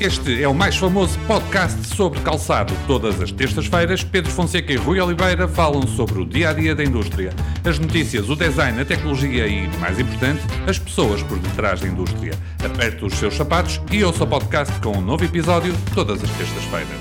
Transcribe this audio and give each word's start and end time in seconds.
Este 0.00 0.42
é 0.42 0.48
o 0.48 0.54
mais 0.54 0.76
famoso 0.76 1.16
podcast 1.20 1.86
sobre 1.94 2.20
calçado. 2.20 2.74
Todas 2.84 3.20
as 3.20 3.30
terças-feiras, 3.30 4.02
Pedro 4.02 4.30
Fonseca 4.30 4.72
e 4.72 4.76
Rui 4.76 5.00
Oliveira 5.00 5.46
falam 5.46 5.86
sobre 5.86 6.20
o 6.20 6.26
dia 6.26 6.50
a 6.50 6.52
dia 6.52 6.74
da 6.74 6.82
indústria, 6.82 7.32
as 7.64 7.78
notícias, 7.78 8.28
o 8.28 8.34
design, 8.34 8.80
a 8.80 8.84
tecnologia 8.84 9.46
e, 9.46 9.68
mais 9.78 9.98
importante, 10.00 10.42
as 10.68 10.80
pessoas 10.80 11.22
por 11.22 11.38
detrás 11.38 11.80
da 11.80 11.86
indústria. 11.86 12.32
Aperte 12.64 13.04
os 13.04 13.14
seus 13.14 13.34
sapatos 13.34 13.80
e 13.92 14.02
ouça 14.02 14.24
o 14.24 14.26
podcast 14.26 14.80
com 14.80 14.98
um 14.98 15.00
novo 15.00 15.24
episódio 15.24 15.72
todas 15.94 16.22
as 16.24 16.30
terças-feiras. 16.30 17.00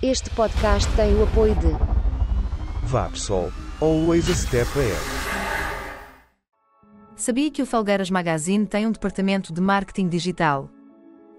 Este 0.00 0.30
podcast 0.30 0.90
tem 0.92 1.12
o 1.16 1.24
apoio 1.24 1.56
de 1.56 1.74
Vapsol, 2.84 3.50
always 3.80 4.30
a 4.30 4.34
step 4.34 4.70
ahead. 4.78 5.24
Sabia 7.16 7.50
que 7.50 7.62
o 7.62 7.66
Felgueiras 7.66 8.10
Magazine 8.10 8.64
tem 8.64 8.86
um 8.86 8.92
departamento 8.92 9.52
de 9.52 9.60
marketing 9.60 10.08
digital? 10.08 10.70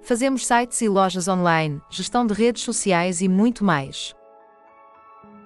Fazemos 0.06 0.46
sites 0.46 0.80
e 0.82 0.88
lojas 0.88 1.28
online, 1.28 1.82
gestão 1.90 2.28
de 2.28 2.34
redes 2.36 2.62
sociais 2.62 3.22
e 3.22 3.28
muito 3.28 3.66
mais. 3.66 4.14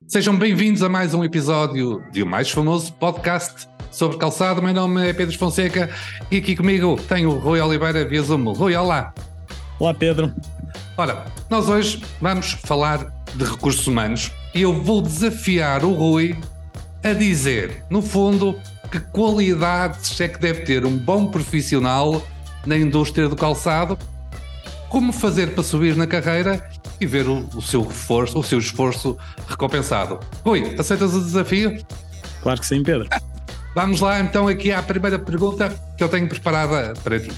Sejam 0.06 0.38
bem-vindos 0.38 0.84
a 0.84 0.90
mais 0.90 1.14
um 1.14 1.24
episódio 1.24 2.04
de 2.12 2.24
o 2.24 2.26
mais 2.26 2.52
famoso 2.52 2.92
podcast 2.92 3.70
sobre 3.90 4.18
calçado. 4.18 4.62
Meu 4.62 4.74
nome 4.74 5.08
é 5.08 5.14
Pedro 5.14 5.38
Fonseca 5.38 5.90
e 6.30 6.40
aqui 6.40 6.58
comigo 6.58 7.00
tenho 7.08 7.30
o 7.30 7.40
Rui 7.40 7.62
Oliveira 7.62 8.04
via 8.04 8.22
Zoom. 8.22 8.52
Rui, 8.52 8.76
olá. 8.76 9.14
Olá, 9.80 9.94
Pedro. 9.94 10.34
Ora, 10.98 11.24
nós 11.50 11.70
hoje 11.70 12.04
vamos 12.20 12.52
falar 12.52 13.10
de 13.34 13.46
recursos 13.46 13.88
humanos 13.88 14.30
e 14.54 14.64
eu 14.64 14.74
vou 14.74 15.02
desafiar 15.02 15.86
o 15.86 15.94
Rui 15.94 16.38
a 17.02 17.14
dizer, 17.14 17.86
no 17.90 18.02
fundo, 18.02 18.60
que 18.92 19.00
qualidades 19.00 20.20
é 20.20 20.28
que 20.28 20.38
deve 20.38 20.64
ter 20.64 20.86
um 20.86 20.98
bom 20.98 21.28
profissional 21.28 22.22
na 22.66 22.76
indústria 22.76 23.30
do 23.30 23.38
calçado 23.38 23.98
como 24.90 25.14
fazer 25.14 25.54
para 25.54 25.64
subir 25.64 25.96
na 25.96 26.08
carreira 26.08 26.68
e 27.00 27.06
ver 27.06 27.28
o, 27.28 27.48
o 27.56 27.62
seu 27.62 27.84
reforço, 27.84 28.38
o 28.38 28.44
seu 28.44 28.60
esforço 28.60 29.18
recompensado. 29.48 30.20
Rui, 30.44 30.76
aceitas 30.78 31.14
o 31.14 31.22
desafio? 31.22 31.80
Claro 32.42 32.60
que 32.60 32.66
sim, 32.66 32.84
Pedro. 32.84 33.08
Vamos 33.76 34.02
lá 34.02 34.20
então 34.20 34.48
aqui 34.48 34.72
à 34.72 34.82
primeira 34.82 35.20
pergunta 35.20 35.74
que 35.96 36.04
eu 36.04 36.10
tenho 36.10 36.28
preparada 36.28 36.94
para 37.04 37.20
ti. 37.20 37.32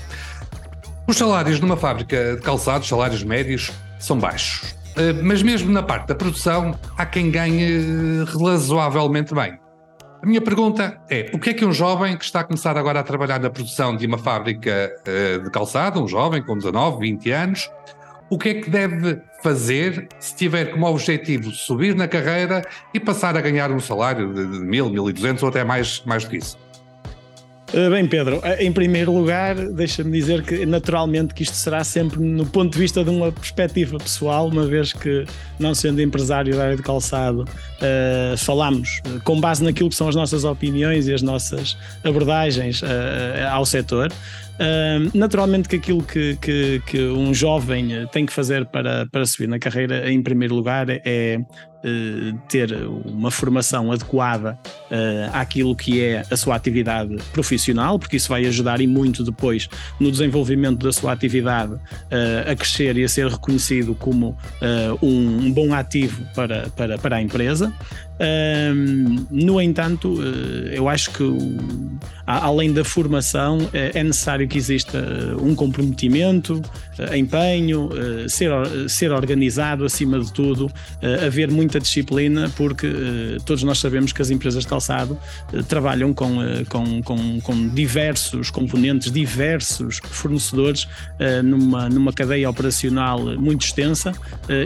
Os 1.07 1.17
salários 1.17 1.59
numa 1.59 1.75
fábrica 1.75 2.35
de 2.35 2.41
calçados, 2.41 2.87
salários 2.87 3.21
médios, 3.21 3.71
são 3.99 4.17
baixos. 4.17 4.73
Eh, 4.95 5.13
mas 5.13 5.43
mesmo 5.43 5.71
na 5.71 5.83
parte 5.83 6.07
da 6.07 6.15
produção, 6.15 6.77
há 6.97 7.05
quem 7.05 7.29
ganhe 7.29 8.23
razoavelmente 8.23 9.33
bem. 9.33 9.60
A 10.21 10.25
minha 10.25 10.41
pergunta 10.41 11.01
é: 11.09 11.31
o 11.33 11.39
que 11.39 11.49
é 11.49 11.53
que 11.53 11.65
um 11.65 11.73
jovem 11.73 12.15
que 12.15 12.23
está 12.23 12.41
a 12.41 12.43
começar 12.43 12.77
agora 12.77 12.99
a 12.99 13.03
trabalhar 13.03 13.39
na 13.39 13.49
produção 13.49 13.95
de 13.95 14.05
uma 14.05 14.19
fábrica 14.19 14.93
uh, 15.01 15.43
de 15.43 15.49
calçado, 15.49 16.01
um 16.01 16.07
jovem 16.07 16.43
com 16.43 16.55
19, 16.55 16.99
20 16.99 17.31
anos, 17.31 17.71
o 18.29 18.37
que 18.37 18.49
é 18.49 18.53
que 18.53 18.69
deve 18.69 19.19
fazer 19.41 20.07
se 20.19 20.35
tiver 20.35 20.65
como 20.71 20.85
objetivo 20.85 21.49
subir 21.49 21.95
na 21.95 22.07
carreira 22.07 22.61
e 22.93 22.99
passar 22.99 23.35
a 23.35 23.41
ganhar 23.41 23.71
um 23.71 23.79
salário 23.79 24.31
de 24.31 24.59
1000, 24.59 24.91
1200 24.91 25.41
ou 25.41 25.49
até 25.49 25.63
mais, 25.63 26.03
mais 26.05 26.23
do 26.23 26.29
que 26.29 26.37
isso? 26.37 26.57
Eh, 27.73 27.89
bem, 27.89 28.05
Pedro, 28.05 28.41
eh, 28.43 28.65
em 28.65 28.71
primeiro 28.71 29.13
lugar, 29.13 29.55
deixa-me 29.55 30.11
dizer 30.11 30.43
que 30.43 30.65
naturalmente 30.65 31.33
que 31.33 31.43
isto 31.43 31.55
será 31.55 31.85
sempre 31.85 32.19
no 32.19 32.45
ponto 32.45 32.73
de 32.73 32.77
vista 32.77 33.01
de 33.01 33.09
uma 33.09 33.31
perspectiva 33.31 33.97
pessoal, 33.97 34.49
uma 34.49 34.65
vez 34.65 34.91
que, 34.91 35.25
não 35.57 35.73
sendo 35.73 36.01
empresário 36.01 36.53
da 36.53 36.63
área 36.63 36.75
de 36.75 36.83
calçado, 36.83 37.43
uh, 37.43 38.37
falamos 38.37 39.01
com 39.23 39.39
base 39.39 39.63
naquilo 39.63 39.89
que 39.89 39.95
são 39.95 40.09
as 40.09 40.15
nossas 40.15 40.43
opiniões 40.43 41.07
e 41.07 41.13
as 41.13 41.21
nossas 41.21 41.77
abordagens 42.03 42.81
uh, 42.81 42.85
ao 43.51 43.65
setor. 43.65 44.11
Uh, 44.11 45.17
naturalmente 45.17 45.69
que 45.69 45.77
aquilo 45.77 46.03
que, 46.03 46.37
que, 46.41 46.81
que, 46.85 46.99
um 46.99 47.33
jovem 47.33 48.05
tem 48.11 48.25
que 48.25 48.33
fazer 48.33 48.65
para, 48.65 49.07
para 49.07 49.25
subir 49.25 49.47
na 49.47 49.57
carreira, 49.57 50.11
em 50.11 50.21
primeiro 50.21 50.53
lugar, 50.53 50.87
é 50.89 51.39
uh, 51.39 51.70
ter 52.47 52.71
uma 53.05 53.31
formação 53.31 53.91
adequada 53.91 54.57
uh, 54.65 55.29
àquilo 55.33 55.75
que 55.75 56.01
é 56.01 56.23
a 56.29 56.37
sua 56.37 56.55
atividade 56.55 57.15
profissional, 57.33 57.97
porque 57.97 58.17
isso 58.17 58.29
vai 58.29 58.45
ajudar 58.45 58.81
e 58.81 58.87
muito 58.87 59.23
depois 59.23 59.67
no 59.99 60.11
desenvolvimento 60.11 60.85
da 60.85 60.91
sua 60.91 61.11
atividade 61.11 61.73
a 62.45 62.55
crescer 62.55 62.97
e 62.97 63.03
a 63.03 63.09
ser 63.09 63.27
reconhecido 63.27 63.95
como 63.95 64.37
um, 65.01 65.45
um 65.45 65.51
bom 65.51 65.73
ativo 65.73 66.23
para, 66.35 66.69
para, 66.75 66.97
para 66.97 67.15
a 67.17 67.21
empresa. 67.21 67.73
Um, 68.21 69.25
no 69.31 69.59
entanto, 69.59 70.19
eh, 70.21 70.77
eu 70.77 70.87
acho 70.87 71.09
que 71.09 71.23
além 72.39 72.71
da 72.71 72.83
formação 72.83 73.69
eh, 73.73 73.91
é 73.95 74.03
necessário 74.03 74.47
que 74.47 74.57
exista 74.57 74.97
eh, 74.97 75.35
um 75.41 75.55
comprometimento, 75.55 76.61
empenho, 77.15 77.89
ser, 78.29 78.51
ser 78.87 79.11
organizado 79.11 79.83
acima 79.85 80.19
de 80.19 80.31
tudo, 80.31 80.71
haver 81.25 81.49
muita 81.49 81.79
disciplina, 81.79 82.51
porque 82.55 82.87
todos 83.43 83.63
nós 83.63 83.79
sabemos 83.79 84.13
que 84.13 84.21
as 84.21 84.29
empresas 84.29 84.63
de 84.63 84.69
calçado 84.69 85.17
trabalham 85.67 86.13
com, 86.13 86.35
com, 86.69 87.01
com, 87.01 87.41
com 87.41 87.69
diversos 87.69 88.51
componentes, 88.51 89.11
diversos 89.11 89.99
fornecedores 90.03 90.87
numa, 91.43 91.89
numa 91.89 92.13
cadeia 92.13 92.47
operacional 92.47 93.19
muito 93.37 93.65
extensa 93.65 94.11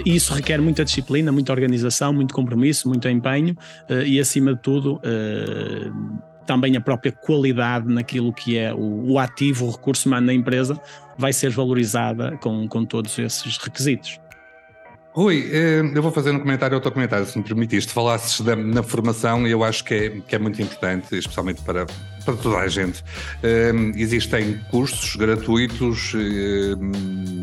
e 0.06 0.16
isso 0.16 0.34
requer 0.34 0.60
muita 0.60 0.84
disciplina, 0.84 1.32
muita 1.32 1.54
organização, 1.54 2.12
muito 2.12 2.34
compromisso, 2.34 2.90
muito 2.90 3.08
empenho 3.08 3.56
e, 4.06 4.20
acima 4.20 4.54
de 4.54 4.62
tudo, 4.62 5.00
também 6.46 6.76
a 6.78 6.82
própria 6.82 7.12
qualidade 7.12 7.92
naquilo 7.92 8.32
que 8.34 8.58
é 8.58 8.74
o, 8.74 9.12
o, 9.12 9.20
ativo, 9.20 9.66
o 9.66 9.72
recurso 9.72 10.08
humano 10.08 10.28
da 10.28 10.34
empresa, 10.34 10.80
vai 11.18 11.34
ser 11.34 11.50
valorizada 11.50 12.38
com, 12.38 12.68
com 12.68 12.86
todos 12.86 13.18
esses 13.18 13.58
requisitos. 13.58 14.20
Rui, 15.14 15.50
eh, 15.50 15.82
eu 15.96 16.02
vou 16.02 16.12
fazer 16.12 16.32
um 16.32 16.40
comentário 16.40 16.80
teu 16.82 16.92
comentário, 16.92 17.26
se 17.26 17.38
me 17.38 17.44
permitiste. 17.44 17.94
Falasses 17.94 18.42
da, 18.42 18.54
na 18.54 18.84
formação, 18.84 19.48
eu 19.48 19.64
acho 19.64 19.84
que 19.84 19.94
é, 19.94 20.10
que 20.10 20.36
é 20.36 20.40
muito 20.40 20.62
importante, 20.62 21.16
especialmente 21.18 21.62
para, 21.62 21.86
para 22.26 22.36
toda 22.36 22.58
a 22.58 22.68
gente. 22.68 23.04
existem 23.96 24.60
cursos 24.72 25.16
gratuitos 25.16 26.14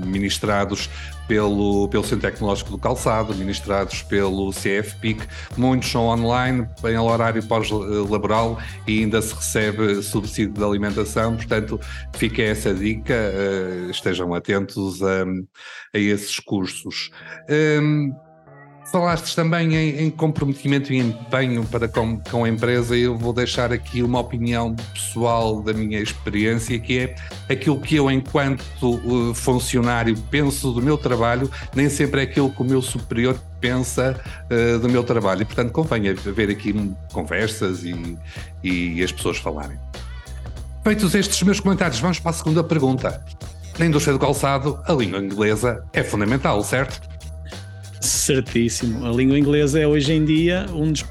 ministrados 0.06 0.90
pelo, 1.26 1.88
pelo 1.88 2.04
Centro 2.04 2.30
Tecnológico 2.30 2.70
do 2.70 2.78
Calçado, 2.78 3.34
ministrados 3.34 4.02
pelo 4.02 4.50
CFPIC. 4.50 5.26
Muitos 5.56 5.90
são 5.90 6.06
online, 6.06 6.68
em 6.84 6.98
horário 6.98 7.42
pós-laboral 7.42 8.60
e 8.86 9.00
ainda 9.00 9.22
se 9.22 9.34
recebe 9.34 10.02
subsídio 10.02 10.52
de 10.52 10.64
alimentação. 10.64 11.36
Portanto, 11.36 11.80
fica 12.14 12.42
essa 12.42 12.74
dica, 12.74 13.14
uh, 13.14 13.90
estejam 13.90 14.34
atentos 14.34 15.02
a, 15.02 15.24
a 15.94 15.98
esses 15.98 16.38
cursos. 16.38 17.10
Um, 17.48 18.14
Falaste 18.90 19.34
também 19.34 19.74
em, 19.74 20.04
em, 20.04 20.10
comprometimento 20.10 20.92
e 20.92 20.98
empenho 20.98 21.64
para 21.64 21.88
com, 21.88 22.18
com 22.18 22.44
a 22.44 22.48
empresa. 22.48 22.94
Eu 22.96 23.16
vou 23.16 23.32
deixar 23.32 23.72
aqui 23.72 24.02
uma 24.02 24.20
opinião 24.20 24.74
pessoal 24.92 25.62
da 25.62 25.72
minha 25.72 25.98
experiência, 25.98 26.78
que 26.78 26.98
é 26.98 27.14
aquilo 27.48 27.80
que 27.80 27.96
eu, 27.96 28.10
enquanto 28.10 28.62
uh, 28.82 29.32
funcionário, 29.34 30.14
penso 30.30 30.72
do 30.72 30.82
meu 30.82 30.98
trabalho, 30.98 31.50
nem 31.74 31.88
sempre 31.88 32.20
é 32.20 32.24
aquilo 32.24 32.50
que 32.50 32.60
o 32.60 32.64
meu 32.64 32.82
superior 32.82 33.40
pensa 33.60 34.20
uh, 34.50 34.78
do 34.78 34.90
meu 34.90 35.02
trabalho. 35.02 35.42
E, 35.42 35.44
portanto, 35.46 35.72
convém 35.72 36.08
haver 36.10 36.50
aqui 36.50 36.74
conversas 37.12 37.84
e, 37.84 38.18
e 38.62 39.02
as 39.02 39.10
pessoas 39.10 39.38
falarem. 39.38 39.78
Feitos 40.84 41.14
estes 41.14 41.40
meus 41.44 41.60
comentários, 41.60 42.00
vamos 42.00 42.18
para 42.18 42.30
a 42.30 42.34
segunda 42.34 42.62
pergunta. 42.62 43.24
Na 43.78 43.86
indústria 43.86 44.12
do 44.12 44.18
calçado, 44.18 44.78
a 44.84 44.92
língua 44.92 45.18
inglesa 45.18 45.82
é 45.92 46.02
fundamental, 46.02 46.62
certo? 46.62 47.11
Certíssimo. 48.02 49.06
A 49.06 49.10
língua 49.10 49.38
inglesa 49.38 49.78
é 49.78 49.86
hoje 49.86 50.12
em 50.12 50.24
dia 50.24 50.66
um 50.72 50.90
dos 50.90 51.02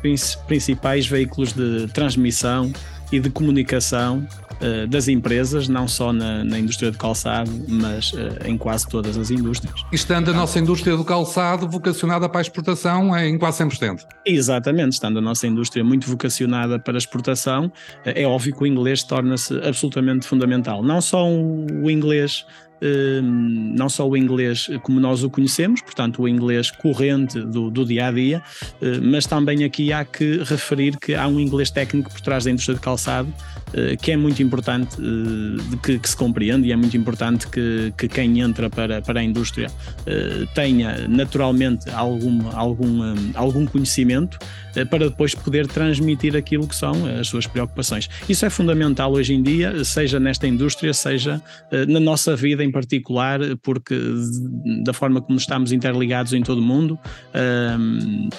principais 0.46 1.08
veículos 1.08 1.54
de 1.54 1.88
transmissão 1.94 2.72
e 3.12 3.20
de 3.20 3.30
comunicação 3.30 4.26
uh, 4.62 4.88
das 4.88 5.08
empresas, 5.08 5.68
não 5.68 5.88
só 5.88 6.14
na, 6.14 6.44
na 6.44 6.60
indústria 6.60 6.92
do 6.92 6.98
calçado, 6.98 7.52
mas 7.68 8.12
uh, 8.14 8.46
em 8.46 8.58
quase 8.58 8.88
todas 8.88 9.18
as 9.18 9.30
indústrias. 9.32 9.74
Estando 9.92 10.32
a 10.32 10.34
nossa 10.34 10.60
indústria 10.60 10.96
do 10.96 11.04
calçado 11.04 11.68
vocacionada 11.68 12.30
para 12.30 12.40
a 12.40 12.42
exportação 12.42 13.18
em 13.18 13.38
quase 13.38 13.64
100%. 13.64 14.06
Exatamente, 14.26 14.94
estando 14.94 15.20
a 15.20 15.22
nossa 15.22 15.46
indústria 15.46 15.84
muito 15.84 16.08
vocacionada 16.08 16.80
para 16.80 16.96
a 16.96 16.98
exportação, 16.98 17.66
uh, 17.66 17.72
é 18.06 18.26
óbvio 18.26 18.56
que 18.56 18.64
o 18.64 18.68
inglês 18.68 19.04
torna-se 19.04 19.54
absolutamente 19.60 20.26
fundamental. 20.26 20.82
Não 20.84 21.02
só 21.02 21.28
o 21.28 21.90
inglês 21.90 22.46
não 22.82 23.88
só 23.90 24.08
o 24.08 24.18
inglês 24.18 24.70
como 24.82 25.00
nós 25.00 25.24
o 25.24 25.30
conhecemos, 25.30 25.82
portanto, 25.82 26.24
o 26.24 26.28
inglês 26.28 26.72
corrente 26.72 27.40
do, 27.40 27.70
do 27.70 27.86
dia 27.86 28.08
a 28.08 28.12
dia, 28.12 28.42
hum, 28.82 29.12
mas 29.12 29.26
também 29.26 29.64
aqui 29.64 29.94
há 29.94 30.04
que 30.04 30.42
referir 30.44 30.98
que 30.98 31.14
há 31.14 31.28
um 31.28 31.40
inglês 31.40 31.70
técnico 31.70 32.12
por 32.12 32.22
trás 32.22 32.46
da 32.46 32.52
indústria 32.52 32.76
de 32.76 32.82
calçado 32.82 33.28
hum, 33.28 33.96
que 34.02 34.12
é 34.12 34.18
muito 34.18 34.42
importante 34.42 34.98
que, 35.84 36.00
que, 36.00 36.10
se 36.10 36.16
compreenda 36.16 36.66
e 36.66 36.72
é 36.72 36.76
muito 36.76 36.98
importante 36.98 37.48
que, 37.48 37.94
que 37.98 38.08
quem 38.08 38.40
entra 38.40 38.70
para, 38.70 39.02
para 39.02 39.20
a 39.20 39.24
indústria 39.24 39.70
tenha 40.54 41.08
naturalmente 41.08 41.90
algum, 41.92 42.40
algum, 42.54 43.00
algum 43.36 43.66
conhecimento 43.66 44.38
para 44.90 45.10
depois 45.10 45.36
poder 45.36 45.68
transmitir 45.68 46.36
aquilo 46.36 46.68
que 46.68 46.76
são 46.76 46.92
as 47.20 47.28
suas 47.28 47.46
preocupações. 47.46 48.10
Isso 48.28 48.46
é 48.46 48.50
fundamental 48.50 49.12
hoje 49.12 49.34
em 49.34 49.44
dia, 49.44 49.84
seja 49.84 50.20
nesta 50.20 50.48
indústria, 50.48 50.94
seja 50.94 51.42
na 51.88 52.00
nossa 52.00 52.36
vida 52.36 52.64
em 52.64 52.71
em 52.72 52.74
particular, 52.74 53.40
porque 53.62 53.96
da 54.84 54.94
forma 54.94 55.22
como 55.22 55.38
estamos 55.38 55.72
interligados 55.72 56.32
em 56.34 56.42
todo 56.42 56.60
o 56.60 56.62
mundo, 56.62 56.98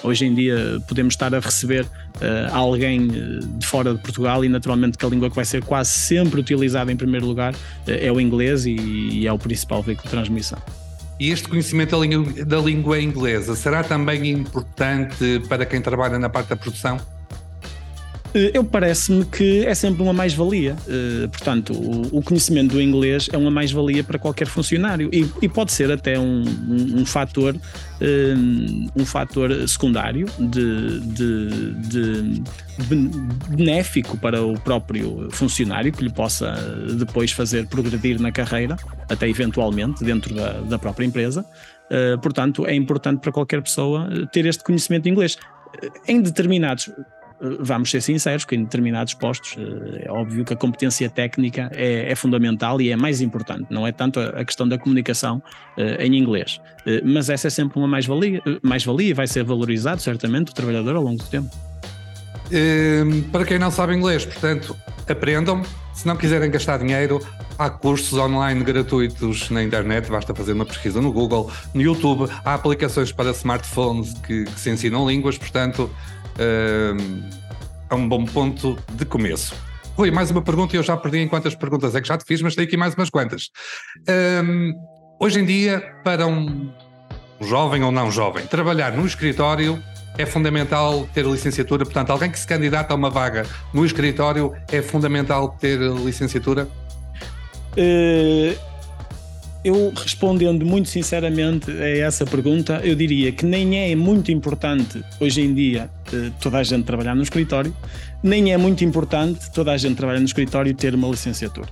hoje 0.03 0.25
em 0.25 0.33
dia 0.33 0.81
podemos 0.87 1.13
estar 1.13 1.33
a 1.33 1.39
receber 1.39 1.85
uh, 1.85 2.53
alguém 2.53 3.07
de 3.07 3.65
fora 3.65 3.93
de 3.93 4.01
Portugal 4.01 4.43
e 4.43 4.49
naturalmente 4.49 4.97
que 4.97 5.05
a 5.05 5.09
língua 5.09 5.29
que 5.29 5.35
vai 5.35 5.45
ser 5.45 5.63
quase 5.63 5.91
sempre 5.91 6.39
utilizada 6.39 6.91
em 6.91 6.95
primeiro 6.95 7.25
lugar 7.25 7.53
uh, 7.53 7.57
é 7.87 8.11
o 8.11 8.19
inglês 8.19 8.65
e, 8.65 8.71
e, 8.75 9.27
é 9.27 9.33
o 9.33 9.37
principal 9.37 9.81
veículo 9.81 10.05
de 10.05 10.11
transmissão. 10.11 10.59
E 11.19 11.29
este 11.29 11.47
conhecimento 11.47 11.91
da 11.91 11.97
língua, 12.05 12.45
da 12.45 12.57
língua 12.57 12.99
inglesa 12.99 13.55
será 13.55 13.83
também 13.83 14.29
importante 14.29 15.41
para 15.47 15.65
quem 15.65 15.79
trabalha 15.79 16.17
na 16.17 16.29
parte 16.29 16.49
da 16.49 16.55
produção? 16.55 16.97
Eh, 18.33 18.51
eu 18.53 18.63
parece-me 18.63 19.25
que 19.25 19.65
é 19.65 19.75
sempre 19.75 20.01
uma 20.01 20.13
mais-valia. 20.13 20.75
Uh, 20.87 21.29
portanto, 21.29 21.73
o, 22.11 22.21
conhecimento 22.21 22.73
do 22.73 22.81
inglês 22.81 23.29
é 23.31 23.37
uma 23.37 23.51
mais-valia 23.51 24.03
para 24.03 24.17
qualquer 24.17 24.47
funcionário 24.47 25.09
e, 25.11 25.49
pode 25.49 25.71
ser 25.71 25.91
até 25.91 26.17
um, 26.17 26.43
um, 26.43 27.01
um 27.01 27.05
fator 27.05 27.55
um, 28.01 28.87
um 28.95 29.05
fator 29.05 29.67
secundário 29.67 30.25
de, 30.39 30.99
de, 31.01 31.73
de, 31.73 32.43
benéfico 33.49 34.17
para 34.17 34.41
o 34.41 34.59
próprio 34.59 35.29
funcionário 35.31 35.91
que 35.91 36.03
lhe 36.03 36.11
possa 36.11 36.53
depois 36.97 37.31
fazer 37.31 37.67
progredir 37.67 38.19
na 38.19 38.31
carreira, 38.31 38.77
até 39.09 39.29
eventualmente 39.29 40.03
dentro 40.03 40.33
da, 40.33 40.53
da 40.61 40.79
própria 40.79 41.05
empresa. 41.05 41.45
Portanto, 42.23 42.65
é 42.65 42.73
importante 42.73 43.19
para 43.19 43.31
qualquer 43.31 43.61
pessoa 43.61 44.09
ter 44.31 44.45
este 44.47 44.63
conhecimento 44.63 45.03
de 45.03 45.09
inglês. 45.11 45.37
Em 46.07 46.21
determinados 46.21 46.89
vamos 47.59 47.89
ser 47.89 48.01
sinceros, 48.01 48.45
que 48.45 48.55
em 48.55 48.63
determinados 48.63 49.13
postos 49.13 49.55
eh, 49.57 50.05
é 50.05 50.11
óbvio 50.11 50.45
que 50.45 50.53
a 50.53 50.55
competência 50.55 51.09
técnica 51.09 51.69
é, 51.73 52.11
é 52.11 52.15
fundamental 52.15 52.79
e 52.81 52.91
é 52.91 52.95
mais 52.95 53.21
importante, 53.21 53.67
não 53.69 53.85
é 53.85 53.91
tanto 53.91 54.19
a, 54.19 54.43
questão 54.45 54.67
da 54.67 54.77
comunicação 54.77 55.41
uh, 55.77 56.01
em 56.01 56.15
inglês. 56.17 56.59
Uh, 56.85 57.01
mas 57.03 57.29
essa 57.29 57.47
é 57.47 57.49
sempre 57.49 57.77
uma 57.79 57.87
mais-valia, 57.87 58.41
mais-valia 58.61 59.09
e 59.09 59.13
vai 59.13 59.27
ser 59.27 59.43
valorizado 59.43 60.01
certamente 60.01 60.51
o 60.51 60.53
trabalhador 60.53 60.95
ao 60.95 61.03
longo 61.03 61.17
do 61.17 61.29
tempo. 61.29 61.49
Ehm, 62.51 63.21
para 63.31 63.45
quem 63.45 63.57
não 63.57 63.71
sabe 63.71 63.95
inglês, 63.95 64.25
portanto, 64.25 64.75
aprendam. 65.09 65.63
Se 65.93 66.07
não 66.07 66.15
quiserem 66.15 66.49
gastar 66.49 66.77
dinheiro, 66.77 67.19
há 67.57 67.69
cursos 67.69 68.17
online 68.17 68.63
gratuitos 68.63 69.49
na 69.49 69.63
internet, 69.63 70.09
basta 70.09 70.33
fazer 70.33 70.53
uma 70.53 70.65
pesquisa 70.65 70.99
no 71.01 71.11
Google, 71.11 71.51
no 71.73 71.81
YouTube, 71.81 72.29
há 72.43 72.53
aplicações 72.55 73.11
para 73.11 73.31
smartphones 73.31 74.13
que, 74.25 74.45
que 74.45 74.59
se 74.59 74.71
ensinam 74.71 75.07
línguas, 75.07 75.37
portanto, 75.37 75.89
é 76.37 77.95
um 77.95 78.07
bom 78.07 78.25
ponto 78.25 78.77
de 78.93 79.05
começo. 79.05 79.55
Rui, 79.95 80.09
mais 80.09 80.31
uma 80.31 80.41
pergunta 80.41 80.75
e 80.75 80.79
eu 80.79 80.83
já 80.83 80.97
perdi 80.97 81.19
em 81.19 81.27
quantas 81.27 81.53
perguntas 81.53 81.93
é 81.95 82.01
que 82.01 82.07
já 82.07 82.17
te 82.17 82.25
fiz, 82.25 82.41
mas 82.41 82.55
tenho 82.55 82.67
aqui 82.67 82.75
mais 82.75 82.95
umas 82.95 83.09
quantas. 83.09 83.51
Um, 84.43 84.73
hoje 85.19 85.39
em 85.39 85.45
dia, 85.45 85.81
para 86.03 86.25
um 86.25 86.71
jovem 87.39 87.83
ou 87.83 87.91
não 87.91 88.09
jovem, 88.09 88.45
trabalhar 88.47 88.91
no 88.93 89.05
escritório 89.05 89.81
é 90.17 90.25
fundamental 90.25 91.07
ter 91.13 91.25
licenciatura. 91.25 91.85
Portanto, 91.85 92.09
alguém 92.09 92.31
que 92.31 92.39
se 92.39 92.47
candidata 92.47 92.93
a 92.93 92.95
uma 92.95 93.09
vaga 93.09 93.45
no 93.71 93.85
escritório 93.85 94.53
é 94.71 94.81
fundamental 94.81 95.49
ter 95.59 95.79
licenciatura? 95.79 96.67
Uh, 97.77 98.72
eu 99.63 99.93
respondendo 99.95 100.65
muito 100.65 100.89
sinceramente 100.89 101.71
a 101.71 101.87
essa 101.87 102.25
pergunta, 102.25 102.81
eu 102.83 102.95
diria 102.95 103.31
que 103.31 103.45
nem 103.45 103.91
é 103.91 103.95
muito 103.95 104.31
importante 104.31 105.03
hoje 105.19 105.41
em 105.41 105.53
dia 105.53 105.89
eh, 106.11 106.31
toda 106.41 106.57
a 106.57 106.63
gente 106.63 106.83
trabalhar 106.83 107.15
no 107.15 107.23
escritório, 107.23 107.73
nem 108.21 108.51
é 108.51 108.57
muito 108.57 108.83
importante 108.83 109.51
toda 109.51 109.71
a 109.71 109.77
gente 109.77 109.95
trabalhar 109.95 110.19
no 110.19 110.25
escritório 110.25 110.73
ter 110.73 110.93
uma 110.93 111.07
licenciatura. 111.07 111.69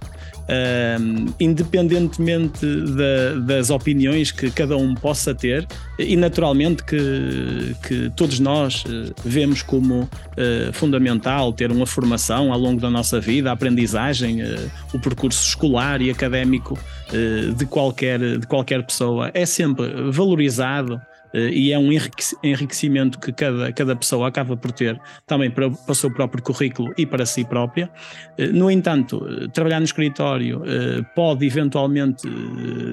Uh, 0.51 1.33
independentemente 1.39 2.65
da, 2.65 3.39
das 3.39 3.69
opiniões 3.69 4.31
que 4.31 4.51
cada 4.51 4.75
um 4.75 4.93
possa 4.93 5.33
ter, 5.33 5.65
e 5.97 6.17
naturalmente 6.17 6.83
que, 6.83 7.73
que 7.87 8.11
todos 8.17 8.37
nós 8.37 8.83
uh, 8.83 9.13
vemos 9.23 9.61
como 9.61 10.01
uh, 10.01 10.73
fundamental 10.73 11.53
ter 11.53 11.71
uma 11.71 11.85
formação 11.85 12.51
ao 12.51 12.59
longo 12.59 12.81
da 12.81 12.89
nossa 12.89 13.17
vida, 13.17 13.49
a 13.49 13.53
aprendizagem, 13.53 14.41
eh, 14.41 14.67
o 14.93 14.99
percurso 14.99 15.41
escolar 15.47 16.01
e 16.01 16.09
académico 16.09 16.77
de, 17.55 17.65
qualquer, 17.65 18.19
de 18.39 18.47
qualquer 18.47 18.83
pessoa. 18.83 19.31
É 19.33 19.45
sempre 19.45 20.11
valorizado 20.11 20.95
eh, 20.95 21.10
e 21.33 21.71
é 21.71 21.79
um 21.79 21.89
enriquecimento 22.43 23.19
que 23.19 23.31
cada, 23.31 23.71
cada 23.71 23.95
pessoa 23.95 24.27
acaba 24.27 24.57
por 24.57 24.71
ter 24.71 24.99
também 25.25 25.49
para, 25.49 25.69
para 25.69 25.91
o 25.91 25.95
seu 25.95 26.11
próprio 26.11 26.43
currículo 26.43 26.93
e 26.97 27.05
para 27.05 27.25
si 27.25 27.45
própria. 27.45 27.89
Eh, 28.37 28.47
no 28.47 28.69
entanto, 28.69 29.25
eh, 29.27 29.47
trabalhar 29.53 29.79
no 29.79 29.85
escritório 29.85 30.61
pode 31.15 31.45
eventualmente 31.45 32.27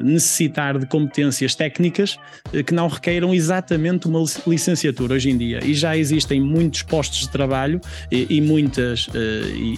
necessitar 0.02 0.79
de 0.79 0.87
competências 0.87 1.55
técnicas 1.55 2.19
que 2.67 2.73
não 2.73 2.88
requeiram 2.88 3.35
exatamente 3.35 4.06
uma 4.06 4.23
licenciatura 4.46 5.14
hoje 5.14 5.31
em 5.31 5.37
dia. 5.37 5.61
E 5.64 5.75
já 5.75 5.96
existem 5.96 6.40
muitos 6.40 6.82
postos 6.82 7.20
de 7.20 7.31
trabalho 7.31 7.81
e, 8.11 8.40
muitas, 8.40 9.08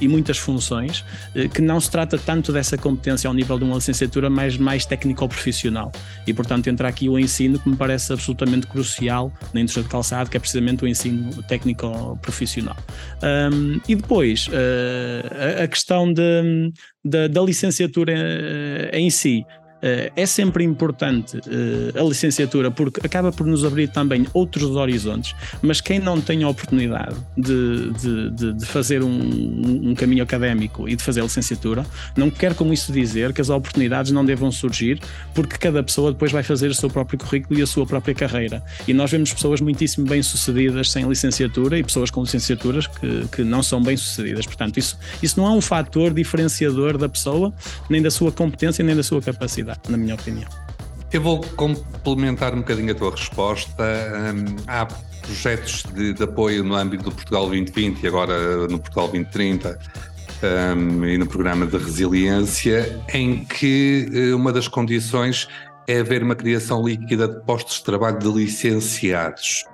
e, 0.00 0.06
muitas 0.08 0.38
funções 0.38 1.04
que 1.54 1.60
não 1.60 1.80
se 1.80 1.90
trata 1.90 2.18
tanto 2.18 2.52
dessa 2.52 2.76
competência 2.76 3.28
ao 3.28 3.34
nível 3.34 3.58
de 3.58 3.64
uma 3.64 3.76
licenciatura, 3.76 4.30
mas 4.30 4.56
mais 4.56 4.86
técnico-profissional. 4.86 5.90
E, 6.26 6.32
portanto, 6.32 6.68
entra 6.68 6.88
aqui 6.88 7.08
o 7.08 7.18
ensino 7.18 7.58
que 7.58 7.68
me 7.68 7.76
parece 7.76 8.12
absolutamente 8.12 8.49
absolutamente 8.50 8.66
crucial 8.66 9.32
na 9.52 9.60
indústria 9.60 9.84
de 9.84 9.88
calçado, 9.88 10.30
que 10.30 10.36
é 10.36 10.40
precisamente 10.40 10.84
o 10.84 10.88
ensino 10.88 11.42
técnico 11.44 12.18
profissional. 12.20 12.76
Um, 13.22 13.80
e 13.88 13.94
depois, 13.94 14.48
uh, 14.48 15.60
a, 15.60 15.64
a, 15.64 15.68
questão 15.68 16.12
de, 16.12 16.72
de, 17.04 17.28
da 17.28 17.40
licenciatura 17.40 18.12
uh, 18.12 18.96
em 18.96 19.10
si. 19.10 19.44
Uh, 19.80 20.12
é 20.14 20.26
sempre 20.26 20.62
importante 20.62 21.38
uh, 21.38 21.98
a 21.98 22.02
licenciatura 22.06 22.70
porque 22.70 23.00
acaba 23.04 23.32
por 23.32 23.46
nos 23.46 23.64
abrir 23.64 23.88
também 23.88 24.26
outros 24.34 24.76
horizontes, 24.76 25.34
mas 25.62 25.80
quem 25.80 25.98
não 25.98 26.20
tem 26.20 26.42
a 26.42 26.48
oportunidade 26.48 27.16
de, 27.34 27.90
de, 27.92 28.30
de, 28.30 28.52
de 28.52 28.66
fazer 28.66 29.02
um, 29.02 29.90
um, 29.90 29.94
caminho 29.94 30.22
académico 30.22 30.86
e 30.86 30.94
de 30.94 31.02
fazer 31.02 31.20
a 31.20 31.24
licenciatura, 31.24 31.86
não 32.14 32.28
quer 32.30 32.54
com 32.54 32.70
isso 32.70 32.92
dizer 32.92 33.32
que 33.32 33.40
as 33.40 33.48
oportunidades 33.48 34.12
não 34.12 34.22
devam 34.22 34.52
surgir, 34.52 35.00
porque 35.34 35.56
cada 35.56 35.82
pessoa 35.82 36.12
depois 36.12 36.30
vai 36.30 36.42
fazer 36.42 36.68
o 36.68 36.74
seu 36.74 36.90
próprio 36.90 37.18
currículo 37.18 37.58
e 37.58 37.62
a 37.62 37.66
sua 37.66 37.86
própria 37.86 38.14
carreira. 38.14 38.62
E 38.86 38.92
nós 38.92 39.10
vemos 39.10 39.32
pessoas 39.32 39.62
muitíssimo 39.62 40.06
bem-sucedidas 40.06 40.90
sem 40.90 41.08
licenciatura 41.08 41.78
e 41.78 41.82
pessoas 41.82 42.10
com 42.10 42.20
licenciaturas 42.20 42.86
que, 42.86 43.28
que 43.32 43.42
não 43.42 43.62
são 43.62 43.82
bem-sucedidas. 43.82 44.44
Portanto, 44.44 44.76
isso, 44.76 44.98
isso 45.22 45.40
não 45.40 45.46
é 45.46 45.50
um 45.52 45.60
fator 45.62 46.12
diferenciador 46.12 46.98
da 46.98 47.08
pessoa, 47.08 47.50
nem 47.88 48.02
da 48.02 48.10
sua 48.10 48.30
competência, 48.30 48.84
nem 48.84 48.94
da 48.94 49.02
sua 49.02 49.22
capacidade 49.22 49.69
na 49.88 49.96
minha 49.96 50.14
opinião. 50.14 50.48
Eu 51.12 51.20
vou 51.20 51.40
complementar 51.56 52.54
um 52.54 52.58
bocadinho 52.58 52.92
a 52.92 52.94
tua 52.94 53.10
resposta. 53.10 53.82
Um, 53.82 54.56
há 54.66 54.86
projetos 54.86 55.82
de, 55.92 56.12
de, 56.12 56.22
apoio 56.22 56.62
no 56.62 56.74
âmbito 56.74 57.04
do 57.04 57.12
Portugal 57.12 57.46
2020 57.48 58.02
e 58.02 58.06
agora 58.06 58.68
no 58.68 58.78
Portugal 58.78 59.08
2030 59.08 59.78
um, 60.42 61.04
e 61.04 61.18
no 61.18 61.26
programa 61.26 61.66
de 61.66 61.76
resiliência, 61.76 63.00
em 63.12 63.44
que 63.44 64.08
eh, 64.12 64.34
uma 64.34 64.52
das 64.52 64.68
condições 64.68 65.48
é 65.86 65.98
haver 65.98 66.22
uma 66.22 66.34
criação 66.34 66.86
líquida 66.86 67.26
de 67.26 67.40
postos 67.44 67.78
de 67.78 67.84
trabalho 67.84 68.18
de 68.18 68.28
licenciados. 68.28 69.64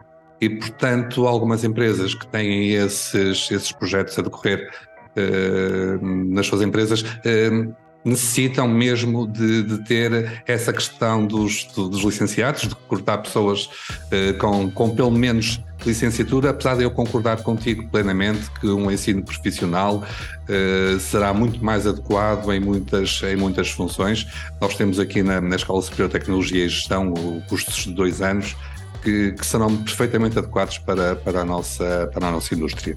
E, 0.40 0.48
portanto, 0.50 1.26
algumas 1.26 1.64
empresas 1.64 2.14
que 2.14 2.26
têm 2.28 2.72
esses, 2.72 3.50
esses 3.50 3.72
projetos 3.72 4.18
a 4.18 4.22
decorrer 4.22 4.70
uh, 5.16 6.06
nas 6.06 6.46
suas 6.46 6.62
empresas 6.62 7.02
uh, 7.02 7.74
necessitam 8.06 8.68
mesmo 8.68 9.26
de, 9.26 9.64
de, 9.64 9.84
ter 9.84 10.42
essa 10.46 10.72
questão 10.72 11.26
dos, 11.26 11.64
dos 11.74 12.02
licenciados, 12.02 12.62
de 12.62 12.68
recrutar 12.68 13.20
pessoas 13.20 13.68
eh, 14.12 14.32
com, 14.34 14.70
com 14.70 14.94
pelo 14.94 15.10
menos 15.10 15.60
licenciatura, 15.84 16.50
apesar 16.50 16.76
de 16.76 16.84
eu 16.84 16.90
concordar 16.90 17.42
contigo 17.42 17.88
plenamente 17.90 18.48
que 18.60 18.68
um 18.68 18.90
ensino 18.90 19.24
profissional 19.24 20.04
eh, 20.48 20.96
será 21.00 21.34
muito 21.34 21.62
mais 21.64 21.84
adequado 21.84 22.52
em 22.52 22.60
muitas, 22.60 23.20
em 23.24 23.34
muitas 23.34 23.70
funções. 23.70 24.26
Nós 24.60 24.76
temos 24.76 25.00
aqui 25.00 25.22
na, 25.22 25.40
na 25.40 25.56
Escola 25.56 25.82
Superior 25.82 26.08
de 26.08 26.12
Tecnologia 26.12 26.64
e 26.64 26.68
Gestão 26.68 27.12
cursos 27.48 27.84
de 27.84 27.92
dois 27.92 28.22
anos 28.22 28.56
que, 29.02 29.32
que, 29.32 29.44
serão 29.44 29.76
perfeitamente 29.78 30.38
adequados 30.38 30.78
para, 30.78 31.16
para, 31.16 31.40
a 31.40 31.44
nossa, 31.44 32.08
para 32.14 32.28
a 32.28 32.30
nossa 32.30 32.54
indústria. 32.54 32.96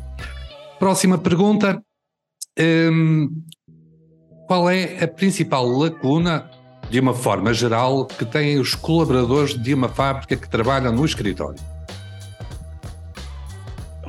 Próxima 0.80 1.18
pergunta. 1.18 1.82
Um, 2.60 3.44
qual 4.50 4.68
é 4.68 5.03
a 5.03 5.08
principal 5.08 5.63
lacuna, 5.68 6.50
de 6.89 7.00
uma 7.00 7.13
forma 7.13 7.53
geral, 7.53 8.08
que 8.08 8.25
têm 8.25 8.58
os 8.58 8.74
colaboradores 8.74 9.56
de 9.56 9.75
uma 9.75 9.88
fábrica 9.88 10.36
que 10.36 10.50
trabalham 10.50 10.91
no 10.91 11.06
escritório? 11.06 11.60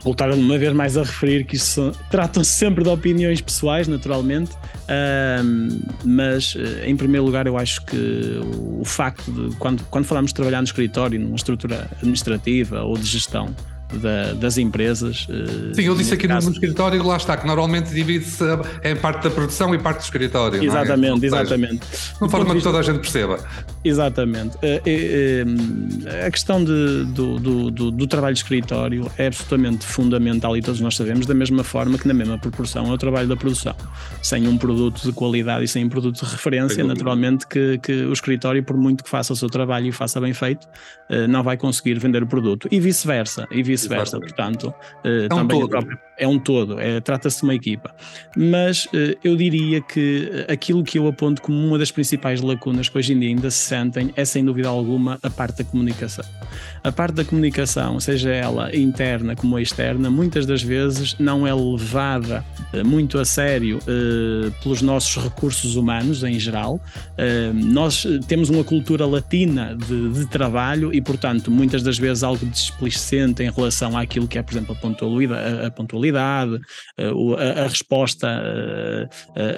Voltaram 0.03 0.35
uma 0.39 0.57
vez 0.57 0.73
mais 0.73 0.97
a 0.97 1.03
referir 1.03 1.45
que 1.45 1.57
isso 1.57 1.93
tratam-se 2.11 2.53
sempre 2.53 2.83
de 2.83 2.89
opiniões 2.89 3.43
pessoais, 3.43 3.87
naturalmente, 3.87 4.53
mas 6.03 6.57
eh, 6.57 6.89
em 6.89 6.97
primeiro 6.97 7.27
lugar 7.27 7.47
eu 7.47 7.59
acho 7.59 7.85
que 7.85 8.41
o 8.81 8.83
facto 8.83 9.31
de 9.31 9.55
quando, 9.57 9.85
quando 9.91 10.07
falamos 10.07 10.31
de 10.31 10.37
trabalhar 10.37 10.63
no 10.63 10.65
escritório, 10.65 11.21
numa 11.21 11.37
estrutura 11.37 11.87
administrativa 11.99 12.81
ou 12.83 12.97
de 12.97 13.05
gestão, 13.05 13.55
da, 13.93 14.33
das 14.35 14.59
empresas. 14.59 15.27
eh, 15.31 15.75
Sim, 15.75 15.83
eu 15.83 15.95
disse 15.95 16.15
aqui 16.15 16.27
no, 16.29 16.35
caso- 16.35 16.49
no 16.49 16.53
escritório, 16.55 17.03
lá 17.03 17.17
está, 17.17 17.37
que 17.37 17.47
normalmente 17.47 17.91
divide-se 17.93 18.45
em 18.85 18.97
parte 18.97 19.25
da 19.25 19.31
produção 19.31 19.75
e 19.75 19.79
parte 19.79 19.99
do 19.99 20.05
escritório. 20.05 20.57
não 20.59 20.65
é? 20.65 20.67
Exatamente, 20.67 21.21
seja, 21.21 21.37
exatamente. 21.43 21.81
De 21.81 21.87
uma 22.21 22.29
forma 22.31 22.55
que 22.55 22.63
toda 22.63 22.79
a 22.79 22.83
gente 22.83 22.99
perceba. 23.01 23.39
Exatamente. 23.83 24.59
Eh, 24.63 24.83
eh, 24.85 25.45
eh, 26.07 26.27
a 26.27 26.31
questão 26.31 26.63
de- 26.63 27.05
do, 27.15 27.39
do- 27.39 27.71
do- 27.71 27.91
do 27.91 28.07
trabalho 28.07 28.35
de 28.35 28.41
escritório 28.41 29.11
é 29.17 29.29
absolutamente 29.29 29.87
fundamental 29.87 30.55
e 30.57 30.61
todos 30.61 30.81
nós 30.81 30.95
sabemos, 30.97 31.25
da 31.27 31.33
mesma 31.35 31.65
forma 31.65 31.97
que 31.97 32.07
na 32.07 32.13
mesma 32.13 32.37
proporção 32.39 32.87
é 32.91 32.93
o 32.93 32.99
trabalho 32.99 33.27
da 33.29 33.37
produção. 33.37 33.75
Sem 34.23 34.47
um 34.47 34.59
produto 34.59 35.03
de 35.03 35.13
qualidade 35.13 35.65
e 35.65 35.69
sem 35.69 35.85
um 35.85 35.89
produto 35.89 36.23
de 36.25 36.31
referência, 36.31 36.85
naturalmente 36.85 37.47
que, 37.47 37.79
que 37.79 37.93
o 38.05 38.13
escritório, 38.13 38.63
por 38.63 38.77
muito 38.77 39.03
que 39.03 39.09
faça 39.09 39.33
o 39.33 39.37
seu 39.37 39.49
trabalho 39.49 39.87
e 39.87 39.93
faça 39.93 40.21
bem 40.21 40.35
feito, 40.35 40.67
não 41.29 41.43
vai 41.43 41.57
conseguir 41.57 41.99
vender 41.99 42.23
o 42.23 42.27
produto. 42.27 42.69
E 42.71 42.79
vice-versa. 42.79 43.47
E 43.51 43.63
vice-versa. 43.63 44.19
Portanto, 44.21 44.73
É 45.03 45.25
um 45.25 45.29
também 45.29 45.57
a 45.57 45.61
todo. 45.61 45.69
própria- 45.71 45.99
é 46.19 46.29
um 46.29 46.39
todo, 46.39 46.79
é, 46.79 47.01
trata-se 47.01 47.39
de 47.39 47.45
uma 47.45 47.55
equipa. 47.55 47.95
Mas 48.37 48.87
eu 49.25 49.35
diria 49.37 49.81
que 49.81 50.45
aquilo 50.49 50.85
que 50.85 50.99
eu 50.99 51.09
aponto 51.09 51.41
como 51.41 51.57
uma 51.67 51.79
das 51.79 51.91
principais 51.91 52.41
lacunas 52.43 52.89
que 52.91 52.99
hoje 52.99 53.15
em 53.15 53.19
dia 53.19 53.31
ainda 53.31 53.51
se 53.51 53.70
sentem 53.71 54.13
é, 54.17 54.25
sem 54.25 54.45
dúvida 54.45 54.69
alguma, 54.69 55.19
a 55.23 55.31
parte 55.31 55.59
da 55.59 55.65
comunicação. 55.65 56.25
A 56.83 56.91
parte 56.91 57.15
da 57.15 57.25
comunicação, 57.25 58.01
seja 58.01 58.31
ela 58.31 58.75
interna 58.75 59.37
como 59.37 59.59
externa, 59.59 60.11
muitas 60.11 60.47
das 60.47 60.63
vezes 60.63 61.15
não 61.19 61.47
é 61.47 61.55
levada 61.55 62.45
eh, 62.73 62.83
muito 62.83 63.19
a 63.19 63.25
sério 63.25 63.79
eh, 63.87 64.51
pelos 64.63 64.81
nossos 64.81 65.23
recursos 65.23 65.77
humanos 65.77 66.25
em 66.25 66.39
geral. 66.39 66.81
Eh, 67.19 67.51
nós 67.53 68.07
temos 68.27 68.49
uma 68.49 68.65
cultura 68.65 69.07
latina 69.07 69.77
de, 69.77 70.09
de 70.11 70.27
trabalho 70.27 70.93
e, 70.93 71.03
portanto, 71.03 71.51
muitas 71.51 71.83
das 71.83 71.99
vezes 71.99 72.23
algo 72.23 72.47
displicente 72.47 73.43
em 73.43 73.51
relação 73.51 73.97
àquilo 73.97 74.27
que 74.27 74.39
é, 74.39 74.43
por 74.43 74.53
exemplo, 74.53 74.73
a 74.75 74.79
pontualidade, 74.79 75.67
a, 75.67 75.71
pontualidade, 75.71 76.59
a, 76.99 77.65
a 77.65 77.69
resposta 77.69 78.29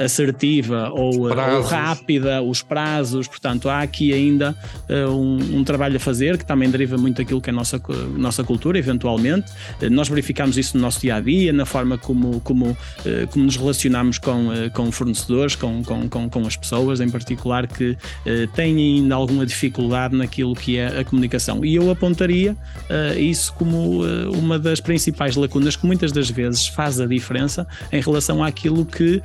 assertiva 0.03 0.91
ou, 0.91 1.29
ou 1.29 1.63
rápida, 1.63 2.43
os 2.43 2.63
prazos. 2.63 3.29
Portanto, 3.29 3.69
há 3.69 3.81
aqui 3.81 4.02
ainda 4.11 4.57
eh, 4.89 5.07
um, 5.07 5.59
um 5.59 5.65
trabalho 5.65 5.97
a 5.97 6.01
fazer 6.01 6.39
que 6.39 6.47
também 6.47 6.71
deriva 6.71 6.97
muito 6.97 7.19
daquilo 7.19 7.43
que 7.43 7.51
é 7.51 7.53
a 7.53 7.55
nossa, 7.57 7.79
nossa 8.17 8.43
cultura, 8.43 8.79
eventualmente. 8.79 9.53
Eh, 9.83 9.91
Nós 9.91 10.09
verificamos 10.09 10.57
isso 10.57 10.79
no 10.79 10.83
nosso 10.83 11.01
dia 11.01 11.17
a 11.17 11.21
dia, 11.21 11.53
na 11.53 11.67
forma 11.67 11.99
como, 11.99 12.41
como, 12.41 12.75
eh, 13.05 13.27
como 13.31 13.45
nos 13.45 13.57
relacionamos 13.57 14.19
com, 14.19 14.49
com 14.73 14.91
fornecedores, 14.91 15.55
com, 15.55 15.85
com, 15.85 16.09
com, 16.09 16.31
com 16.31 16.47
as 16.47 16.57
pessoas, 16.57 17.01
em 17.01 17.11
particular, 17.11 17.67
que 17.67 17.97
têm 18.55 18.77
ainda 18.77 19.15
alguma 19.15 19.45
dificuldade 19.45 20.17
naquilo 20.17 20.55
que 20.55 20.79
é 20.79 21.01
a 21.01 21.05
comunicação. 21.05 21.65
E 21.65 21.75
eu 21.75 21.91
apontaria 21.91 22.57
isso 23.19 23.53
como 23.55 24.03
uma 24.35 24.59
das 24.59 24.81
principais 24.81 25.37
lacunas 25.37 25.77
que 25.77 25.85
muitas 25.87 26.13
das 26.13 26.31
vezes 26.31 26.67
faz 26.69 27.01
a 27.01 27.07
diferença 27.07 27.67
em 27.91 28.01
relação 28.01 28.43
àquilo 28.43 28.87
que 28.87 29.21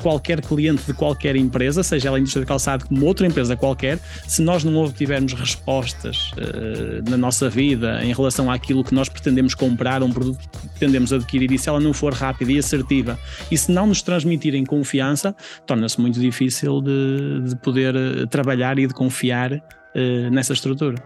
qualquer 0.00 0.40
cliente 0.40 0.82
de 0.86 0.94
qualquer 0.94 1.36
empresa, 1.36 1.82
seja 1.82 2.08
ela 2.08 2.16
a 2.16 2.20
indústria 2.20 2.42
de 2.42 2.48
calçado 2.48 2.86
como 2.86 3.04
outra 3.06 3.26
empresa 3.26 3.56
qualquer, 3.56 3.98
se 4.26 4.42
nós 4.42 4.64
não 4.64 4.76
obtivermos 4.76 5.32
respostas 5.32 6.32
eh, 6.36 7.02
na 7.08 7.16
nossa 7.16 7.48
vida 7.48 8.04
em 8.04 8.12
relação 8.12 8.50
àquilo 8.50 8.84
que 8.84 8.94
nós 8.94 9.08
pretendemos 9.08 9.54
comprar, 9.54 10.02
um 10.02 10.10
produto 10.10 10.38
que 10.38 10.68
pretendemos 10.68 11.12
adquirir, 11.12 11.52
e 11.52 11.58
se 11.58 11.68
ela 11.68 11.80
não 11.80 11.92
for 11.92 12.12
rápida 12.12 12.52
e 12.52 12.58
assertiva, 12.58 13.18
e 13.50 13.58
se 13.58 13.70
não 13.70 13.86
nos 13.86 14.02
transmitirem 14.02 14.64
confiança, 14.64 15.34
torna-se 15.66 16.00
muito 16.00 16.18
difícil 16.18 16.80
de, 16.80 17.42
de 17.48 17.56
poder 17.56 17.94
eh, 17.94 18.26
trabalhar 18.26 18.78
e 18.78 18.86
de 18.86 18.94
confiar 18.94 19.52
eh, 19.52 20.30
nessa 20.30 20.52
estrutura. 20.52 20.96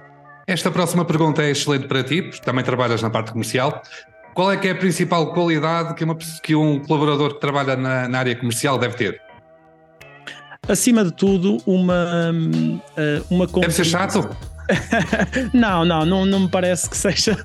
Esta 0.47 0.71
próxima 0.71 1.05
pergunta 1.05 1.43
é 1.43 1.51
excelente 1.51 1.89
para 1.89 2.05
ti, 2.05 2.23
porque 2.23 2.41
também 2.41 2.65
trabalhas 2.65 3.03
na 3.03 3.11
parte 3.11 3.33
comercial. 3.33 3.83
Qual 4.33 4.53
é 4.53 4.57
que 4.57 4.69
é 4.69 4.73
a 4.73 4.75
principal 4.77 5.33
qualidade 5.33 5.95
que, 5.95 6.05
uma 6.05 6.15
que 6.15 6.55
um 6.55 6.79
colaborador 6.85 7.35
que 7.35 7.41
trabalha 7.41 7.75
na, 7.75 8.07
na 8.07 8.19
área 8.19 8.37
comercial 8.37 8.79
deve 8.79 8.95
ter? 8.95 9.26
Acima 10.69 11.05
de 11.05 11.13
tudo, 11.13 11.59
uma, 11.67 12.33
eh, 12.97 13.23
uma 13.31 13.47
Deve 13.47 13.73
ser 13.73 13.85
chato? 13.85 14.29
não, 15.55 15.85
não, 15.85 16.05
não, 16.05 16.27
não 16.27 16.41
me 16.41 16.49
parece 16.49 16.91
que 16.91 16.97
seja. 16.97 17.37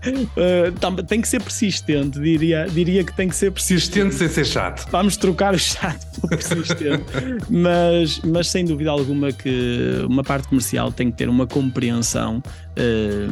tam- 0.79 0.95
tem 0.95 1.21
que 1.21 1.27
ser 1.27 1.41
persistente, 1.41 2.19
diria, 2.19 2.65
diria 2.67 3.03
que 3.03 3.15
tem 3.15 3.29
que 3.29 3.35
ser 3.35 3.51
persistente. 3.51 3.91
Persistente 4.09 4.15
sem 4.15 4.43
ser 4.43 4.45
chato. 4.51 4.87
Vamos 4.91 5.17
trocar 5.17 5.53
o 5.53 5.59
chato 5.59 6.05
pelo 6.19 6.29
persistente. 6.29 7.03
mas, 7.49 8.19
mas 8.23 8.47
sem 8.47 8.65
dúvida 8.65 8.89
alguma 8.89 9.31
que 9.31 10.03
uma 10.09 10.23
parte 10.23 10.47
comercial 10.47 10.91
tem 10.91 11.11
que 11.11 11.17
ter 11.17 11.29
uma 11.29 11.45
compreensão 11.45 12.41
eh, 12.75 13.27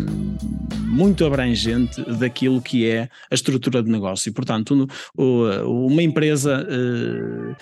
muito 0.86 1.24
abrangente 1.26 2.02
daquilo 2.20 2.62
que 2.62 2.88
é 2.88 3.10
a 3.30 3.36
estrutura 3.36 3.82
de 3.84 3.90
negócio. 3.92 4.32
Portanto, 4.34 4.88
o- 5.18 5.88
uma 5.88 6.02
empresa 6.04 6.66
eh, 6.70 7.56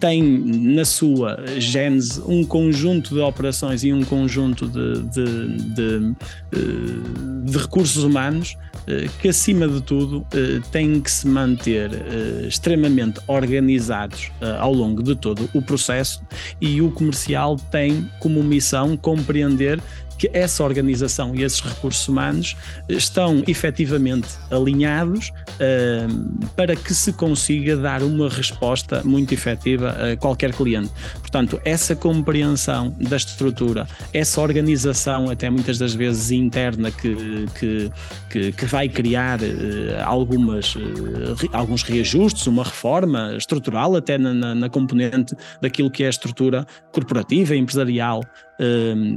tem 0.00 0.22
na 0.22 0.84
sua 0.84 1.38
gênese 1.58 2.20
um 2.26 2.44
conjunto 2.44 3.14
de 3.14 3.20
operações 3.20 3.84
e 3.84 3.92
um 3.92 4.02
conjunto 4.04 4.66
de, 4.66 5.02
de- 5.02 5.74
de, 5.74 6.14
eh, 6.52 7.50
de 7.50 7.58
recursos 7.58 8.02
humanos 8.02 8.56
eh, 8.86 9.08
que, 9.20 9.28
acima 9.28 9.68
de 9.68 9.82
tudo, 9.82 10.26
eh, 10.32 10.60
têm 10.72 11.00
que 11.00 11.10
se 11.10 11.26
manter 11.28 11.90
eh, 11.92 12.46
extremamente 12.48 13.20
organizados 13.26 14.30
eh, 14.40 14.56
ao 14.58 14.72
longo 14.72 15.02
de 15.02 15.14
todo 15.14 15.48
o 15.52 15.60
processo 15.62 16.22
e 16.60 16.80
o 16.80 16.90
comercial 16.90 17.56
tem 17.70 18.08
como 18.20 18.42
missão 18.42 18.96
compreender 18.96 19.80
que 20.20 20.30
essa 20.34 20.62
organização 20.62 21.34
e 21.34 21.42
esses 21.42 21.60
recursos 21.60 22.06
humanos 22.06 22.54
estão 22.86 23.42
efetivamente 23.46 24.28
alinhados 24.50 25.32
eh, 25.58 26.06
para 26.54 26.76
que 26.76 26.92
se 26.92 27.10
consiga 27.14 27.74
dar 27.74 28.02
uma 28.02 28.28
resposta 28.28 29.02
muito 29.02 29.32
efetiva 29.32 29.96
a 30.12 30.16
qualquer 30.18 30.52
cliente. 30.52 30.90
Portanto, 31.20 31.58
essa 31.64 31.96
compreensão 31.96 32.94
da 33.00 33.16
estrutura, 33.16 33.88
essa 34.12 34.42
organização, 34.42 35.30
até 35.30 35.48
muitas 35.48 35.78
das 35.78 35.94
vezes 35.94 36.30
interna, 36.30 36.90
que, 36.90 37.46
que, 37.58 37.90
que, 38.28 38.52
que 38.52 38.66
vai 38.66 38.90
criar 38.90 39.40
eh, 39.42 40.02
algumas, 40.04 40.74
eh, 40.76 41.34
re- 41.40 41.48
alguns 41.54 41.82
reajustes, 41.82 42.46
uma 42.46 42.64
reforma 42.64 43.34
estrutural, 43.38 43.96
até 43.96 44.18
na, 44.18 44.34
na, 44.34 44.54
na 44.54 44.68
componente 44.68 45.34
daquilo 45.62 45.90
que 45.90 46.02
é 46.02 46.08
a 46.08 46.10
estrutura 46.10 46.66
corporativa, 46.92 47.56
empresarial 47.56 48.22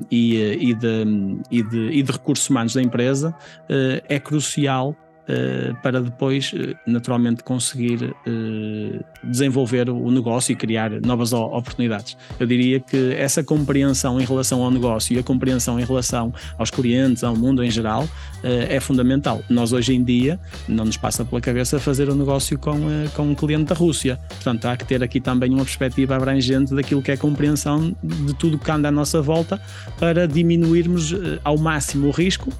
e, 0.09 0.69
e, 0.69 0.73
de, 0.73 1.05
e, 1.51 1.63
de, 1.63 1.89
e 1.91 2.03
de 2.03 2.11
recursos 2.11 2.49
humanos 2.49 2.73
da 2.73 2.81
empresa 2.81 3.35
eh, 3.69 4.03
é 4.07 4.19
crucial 4.19 4.95
eh, 5.25 5.73
para 5.81 6.01
depois, 6.01 6.51
eh, 6.53 6.75
naturalmente, 6.85 7.43
conseguir 7.45 8.13
eh, 8.27 8.99
desenvolver 9.23 9.89
o 9.89 10.11
negócio 10.11 10.51
e 10.51 10.55
criar 10.55 10.91
novas 11.01 11.31
oportunidades. 11.31 12.17
Eu 12.37 12.45
diria 12.45 12.79
que 12.81 13.13
essa 13.13 13.41
compreensão 13.41 14.19
em 14.19 14.25
relação 14.25 14.61
ao 14.61 14.69
negócio 14.69 15.15
e 15.15 15.19
a 15.19 15.23
compreensão 15.23 15.79
em 15.79 15.85
relação 15.85 16.33
aos 16.57 16.69
clientes, 16.69 17.23
ao 17.23 17.35
mundo 17.37 17.63
em 17.63 17.71
geral, 17.71 18.07
é 18.43 18.77
fundamental. 18.81 19.41
Nós, 19.49 19.71
hoje 19.71 19.95
em 19.95 20.03
dia, 20.03 20.37
não 20.67 20.83
nos 20.83 20.97
passa 20.97 21.23
pela 21.23 21.39
cabeça 21.39 21.79
fazer 21.79 22.09
um 22.09 22.15
negócio 22.15 22.59
com, 22.59 22.77
com 23.15 23.23
um 23.23 23.35
cliente 23.35 23.65
da 23.65 23.75
Rússia. 23.75 24.19
Portanto, 24.27 24.65
há 24.65 24.75
que 24.75 24.85
ter 24.85 25.01
aqui 25.01 25.21
também 25.21 25.53
uma 25.53 25.63
perspectiva 25.63 26.17
abrangente 26.17 26.75
daquilo 26.75 27.01
que 27.01 27.11
é 27.11 27.13
a 27.13 27.17
compreensão 27.17 27.95
de 28.03 28.33
tudo 28.33 28.57
que 28.57 28.69
anda 28.69 28.89
à 28.89 28.91
nossa 28.91 29.21
volta 29.21 29.61
para 29.97 30.27
diminuirmos 30.27 31.15
ao 31.43 31.57
máximo 31.57 32.07
o 32.07 32.11
risco 32.11 32.51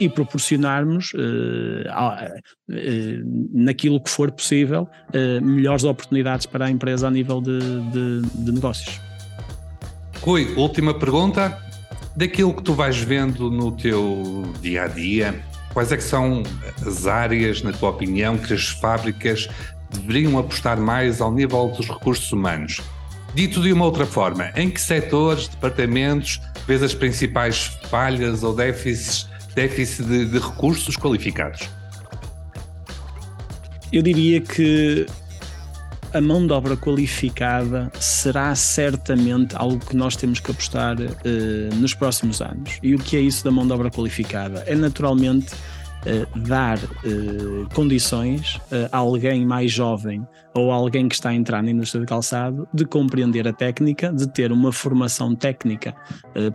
e 0.00 0.08
proporcionarmos, 0.08 1.12
naquilo 3.52 4.02
que 4.02 4.10
for 4.10 4.30
possível, 4.30 4.88
eh, 5.12 5.40
melhores 5.40 5.84
oportunidades 5.84 6.46
para 6.46 6.66
a 6.66 6.70
empresa 6.70 7.08
a 7.08 7.10
nível 7.10 7.40
de, 7.40 7.58
de- 7.90 8.22
de 8.44 8.52
negócios. 8.52 9.00
Rui, 10.20 10.52
última 10.56 10.94
pergunta. 10.94 11.58
Daquilo 12.16 12.52
que 12.54 12.62
tu 12.62 12.74
vais 12.74 12.98
vendo 12.98 13.50
no 13.50 13.70
teu 13.72 14.42
dia 14.60 14.82
a 14.84 14.88
dia, 14.88 15.40
quais 15.72 15.92
é 15.92 15.96
que 15.96 16.02
são 16.02 16.42
as 16.84 17.06
áreas, 17.06 17.62
na 17.62 17.72
tua 17.72 17.90
opinião, 17.90 18.36
que 18.36 18.52
as 18.52 18.66
fábricas 18.68 19.48
deveriam 19.90 20.36
apostar 20.38 20.78
mais 20.78 21.20
ao 21.20 21.32
nível 21.32 21.68
dos 21.68 21.88
recursos 21.88 22.30
humanos? 22.32 22.80
Dito 23.32 23.62
de 23.62 23.72
uma 23.72 23.84
outra 23.84 24.04
forma, 24.04 24.50
em 24.56 24.68
que 24.68 24.80
setores, 24.80 25.46
departamentos, 25.46 26.40
vês 26.66 26.82
as 26.82 26.94
principais 26.94 27.66
falhas 27.88 28.42
ou 28.42 28.54
déficits, 28.54 29.28
déficit 29.54 30.04
de, 30.04 30.26
de 30.26 30.38
recursos 30.38 30.96
qualificados? 30.96 31.68
Eu 33.92 34.02
diria 34.02 34.40
que 34.40 35.06
a 36.12 36.20
mão 36.20 36.46
de 36.46 36.52
obra 36.52 36.76
qualificada 36.76 37.90
será 37.98 38.54
certamente 38.54 39.54
algo 39.56 39.78
que 39.78 39.96
nós 39.96 40.16
temos 40.16 40.40
que 40.40 40.50
apostar 40.50 40.96
eh, 41.00 41.74
nos 41.74 41.94
próximos 41.94 42.40
anos. 42.40 42.78
E 42.82 42.94
o 42.94 42.98
que 42.98 43.16
é 43.16 43.20
isso 43.20 43.44
da 43.44 43.50
mão 43.50 43.66
de 43.66 43.72
obra 43.72 43.90
qualificada? 43.90 44.64
É 44.66 44.74
naturalmente 44.74 45.54
eh, 46.06 46.26
dar 46.36 46.78
eh, 46.78 47.66
condições 47.74 48.60
a 48.90 48.96
alguém 48.96 49.44
mais 49.44 49.72
jovem 49.72 50.26
ou 50.54 50.72
a 50.72 50.74
alguém 50.74 51.08
que 51.08 51.14
está 51.14 51.30
a 51.30 51.34
entrar 51.34 51.62
na 51.62 51.70
indústria 51.70 52.00
de 52.00 52.06
calçado 52.06 52.68
de 52.74 52.84
compreender 52.84 53.46
a 53.46 53.52
técnica, 53.52 54.12
de 54.12 54.28
ter 54.28 54.50
uma 54.50 54.72
formação 54.72 55.34
técnica 55.34 55.94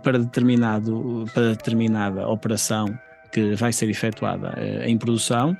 para, 0.02 0.18
determinado, 0.18 1.24
para 1.32 1.50
determinada 1.50 2.28
operação 2.28 2.86
que 3.32 3.54
vai 3.54 3.72
ser 3.72 3.88
efetuada 3.88 4.54
em 4.84 4.98
produção 4.98 5.56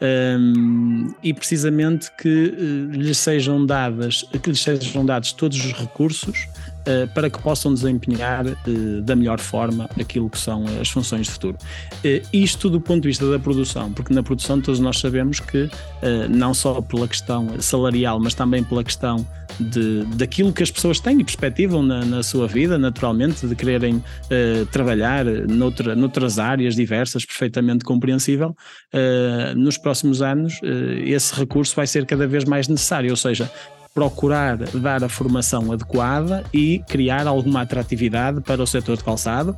um, 0.00 1.14
e 1.22 1.32
precisamente 1.32 2.10
que 2.12 2.28
uh, 2.28 2.90
lhes 2.92 3.18
sejam 3.18 3.64
dadas, 3.64 4.24
que 4.42 4.50
lhes 4.50 4.60
sejam 4.60 5.04
dados 5.04 5.32
todos 5.32 5.58
os 5.58 5.72
recursos 5.72 6.48
para 7.14 7.28
que 7.30 7.38
possam 7.40 7.72
desempenhar 7.72 8.46
uh, 8.46 9.02
da 9.02 9.16
melhor 9.16 9.40
forma 9.40 9.88
aquilo 9.98 10.30
que 10.30 10.38
são 10.38 10.64
as 10.80 10.88
funções 10.88 11.26
de 11.26 11.32
futuro. 11.32 11.56
isto 12.32 12.70
do 12.70 12.80
ponto 12.80 13.02
de 13.02 13.08
vista 13.08 13.30
da 13.30 13.38
produção, 13.38 13.92
porque 13.92 14.12
na 14.12 14.22
produção 14.22 14.60
todos 14.60 14.80
nós 14.80 14.98
sabemos 14.98 15.40
que 15.40 15.68
não 16.30 16.54
só 16.54 16.80
pela 16.80 17.08
questão 17.08 17.60
salarial, 17.60 18.20
mas 18.20 18.34
também 18.34 18.62
pela 18.62 18.84
questão 18.84 19.26
de, 19.58 20.04
daquilo 20.16 20.52
que 20.52 20.62
as 20.62 20.70
pessoas 20.70 21.00
têm 21.00 21.20
e 21.20 21.24
perspectivam 21.24 21.82
na, 21.82 22.04
na 22.04 22.22
sua 22.22 22.46
vida, 22.46 22.78
naturalmente, 22.78 23.46
de 23.46 23.54
quererem 23.54 23.96
uh, 23.96 24.66
trabalhar 24.70 25.24
noutra, 25.24 25.94
noutras 25.94 26.38
áreas 26.38 26.74
diversas, 26.74 27.24
perfeitamente 27.24 27.84
compreensível, 27.84 28.54
uh, 28.94 29.56
nos 29.56 29.78
próximos 29.78 30.22
anos 30.22 30.60
uh, 30.62 30.98
esse 31.04 31.34
recurso 31.34 31.74
vai 31.74 31.86
ser 31.86 32.06
cada 32.06 32.26
vez 32.26 32.44
mais 32.44 32.68
necessário, 32.68 33.10
ou 33.10 33.16
seja, 33.16 33.50
procurar 33.96 34.58
dar 34.58 35.02
a 35.02 35.08
formação 35.08 35.72
adequada 35.72 36.44
e 36.52 36.80
criar 36.86 37.26
alguma 37.26 37.62
atratividade 37.62 38.42
para 38.42 38.62
o 38.62 38.66
setor 38.66 38.98
de 38.98 39.02
calçado, 39.02 39.56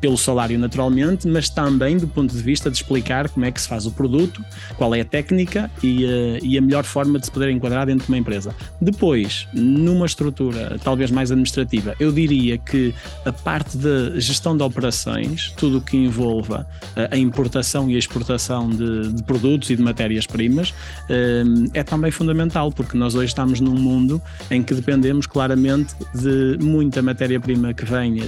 pelo 0.00 0.16
salário 0.16 0.58
naturalmente, 0.58 1.26
mas 1.26 1.48
também 1.48 1.96
do 1.96 2.08
ponto 2.08 2.34
de 2.34 2.42
vista 2.42 2.70
de 2.70 2.76
explicar 2.76 3.28
como 3.28 3.44
é 3.44 3.50
que 3.50 3.60
se 3.60 3.68
faz 3.68 3.86
o 3.86 3.90
produto, 3.90 4.44
qual 4.76 4.94
é 4.94 5.00
a 5.00 5.04
técnica 5.04 5.70
e, 5.82 6.04
eh, 6.04 6.38
e 6.42 6.58
a 6.58 6.60
melhor 6.60 6.84
forma 6.84 7.18
de 7.18 7.26
se 7.26 7.30
poder 7.30 7.50
enquadrar 7.50 7.86
dentro 7.86 8.06
de 8.06 8.12
uma 8.12 8.18
empresa. 8.18 8.54
Depois, 8.80 9.46
numa 9.52 10.06
estrutura 10.06 10.78
talvez 10.82 11.10
mais 11.10 11.30
administrativa, 11.30 11.94
eu 11.98 12.12
diria 12.12 12.58
que 12.58 12.94
a 13.24 13.32
parte 13.32 13.76
de 13.76 14.20
gestão 14.20 14.56
de 14.56 14.62
operações, 14.62 15.52
tudo 15.56 15.78
o 15.78 15.80
que 15.80 15.96
envolva 15.96 16.66
a 17.10 17.16
importação 17.16 17.90
e 17.90 17.96
a 17.96 17.98
exportação 17.98 18.68
de, 18.68 19.12
de 19.12 19.22
produtos 19.22 19.70
e 19.70 19.76
de 19.76 19.82
matérias-primas, 19.82 20.74
eh, 21.08 21.42
é 21.74 21.82
também 21.82 22.10
fundamental, 22.10 22.70
porque 22.72 22.96
nós 22.96 23.14
hoje 23.14 23.26
estamos 23.26 23.60
num 23.60 23.76
mundo 23.76 24.20
em 24.50 24.62
que 24.62 24.74
dependemos 24.74 25.26
claramente 25.26 25.94
de 26.14 26.58
muita 26.60 27.02
matéria-prima 27.02 27.72
que 27.72 27.84
vem 27.84 28.20
eh, 28.20 28.22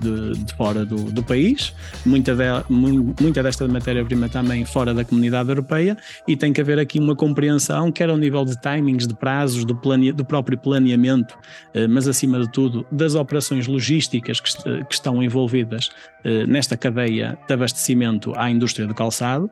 de, 0.00 0.44
de 0.44 0.54
fora 0.58 0.84
do, 0.84 0.96
do, 0.96 1.22
país, 1.22 1.72
muita, 2.04 2.34
de, 2.34 2.42
muita 2.68 3.42
desta 3.44 3.66
matéria-prima 3.68 4.28
também 4.28 4.64
fora 4.64 4.92
da 4.92 5.04
comunidade 5.04 5.48
europeia, 5.48 5.96
e 6.26 6.36
tem 6.36 6.52
que 6.52 6.60
haver 6.60 6.80
aqui 6.80 6.98
uma 6.98 7.14
compreensão, 7.14 7.92
quer 7.92 8.10
ao 8.10 8.16
nível 8.16 8.44
de 8.44 8.60
timings, 8.60 9.06
de 9.06 9.14
prazos, 9.14 9.64
do, 9.64 9.74
do 10.12 10.24
próprio 10.24 10.58
planeamento, 10.58 11.38
eh, 11.72 11.86
mas 11.86 12.08
acima 12.08 12.40
de 12.40 12.50
tudo 12.50 12.84
das 12.90 13.14
operações 13.14 13.68
logísticas 13.68 14.40
que, 14.40 14.84
que 14.84 14.94
estão 14.94 15.22
envolvidas 15.22 15.90
eh, 16.24 16.44
nesta 16.44 16.76
cadeia 16.76 17.38
de 17.46 17.54
abastecimento 17.54 18.32
à 18.36 18.50
indústria 18.50 18.86
do 18.86 18.94
calçado 18.94 19.48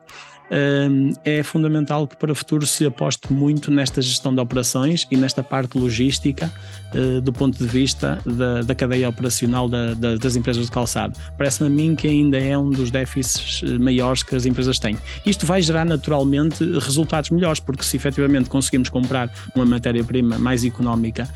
é 1.25 1.43
fundamental 1.43 2.07
que 2.07 2.15
para 2.15 2.31
o 2.31 2.35
futuro 2.35 2.65
se 2.65 2.85
aposte 2.85 3.31
muito 3.31 3.71
nesta 3.71 4.01
gestão 4.01 4.33
de 4.33 4.39
operações 4.39 5.07
e 5.11 5.17
nesta 5.17 5.43
parte 5.43 5.77
logística 5.77 6.51
eh, 6.93 7.19
do 7.19 7.33
ponto 7.33 7.57
de 7.57 7.65
vista 7.65 8.17
da, 8.25 8.61
da 8.61 8.73
cadeia 8.73 9.09
operacional 9.09 9.67
da, 9.67 9.93
da, 9.93 10.15
das 10.15 10.35
empresas 10.37 10.65
de 10.65 10.71
calçado. 10.71 11.19
Parece-me 11.37 11.67
a 11.67 11.69
mim 11.69 11.95
que 11.95 12.07
ainda 12.07 12.37
é 12.37 12.57
um 12.57 12.69
dos 12.69 12.89
déficits 12.89 13.61
eh, 13.61 13.77
maiores 13.77 14.23
que 14.23 14.35
as 14.35 14.45
empresas 14.45 14.79
têm. 14.79 14.97
Isto 15.25 15.45
vai 15.45 15.61
gerar 15.61 15.83
naturalmente 15.83 16.63
resultados 16.79 17.29
melhores, 17.29 17.59
porque 17.59 17.83
se 17.83 17.97
efetivamente 17.97 18.49
conseguimos 18.49 18.87
comprar 18.87 19.29
uma 19.53 19.65
matéria-prima 19.65 20.37
mais 20.39 20.63
económica 20.63 21.27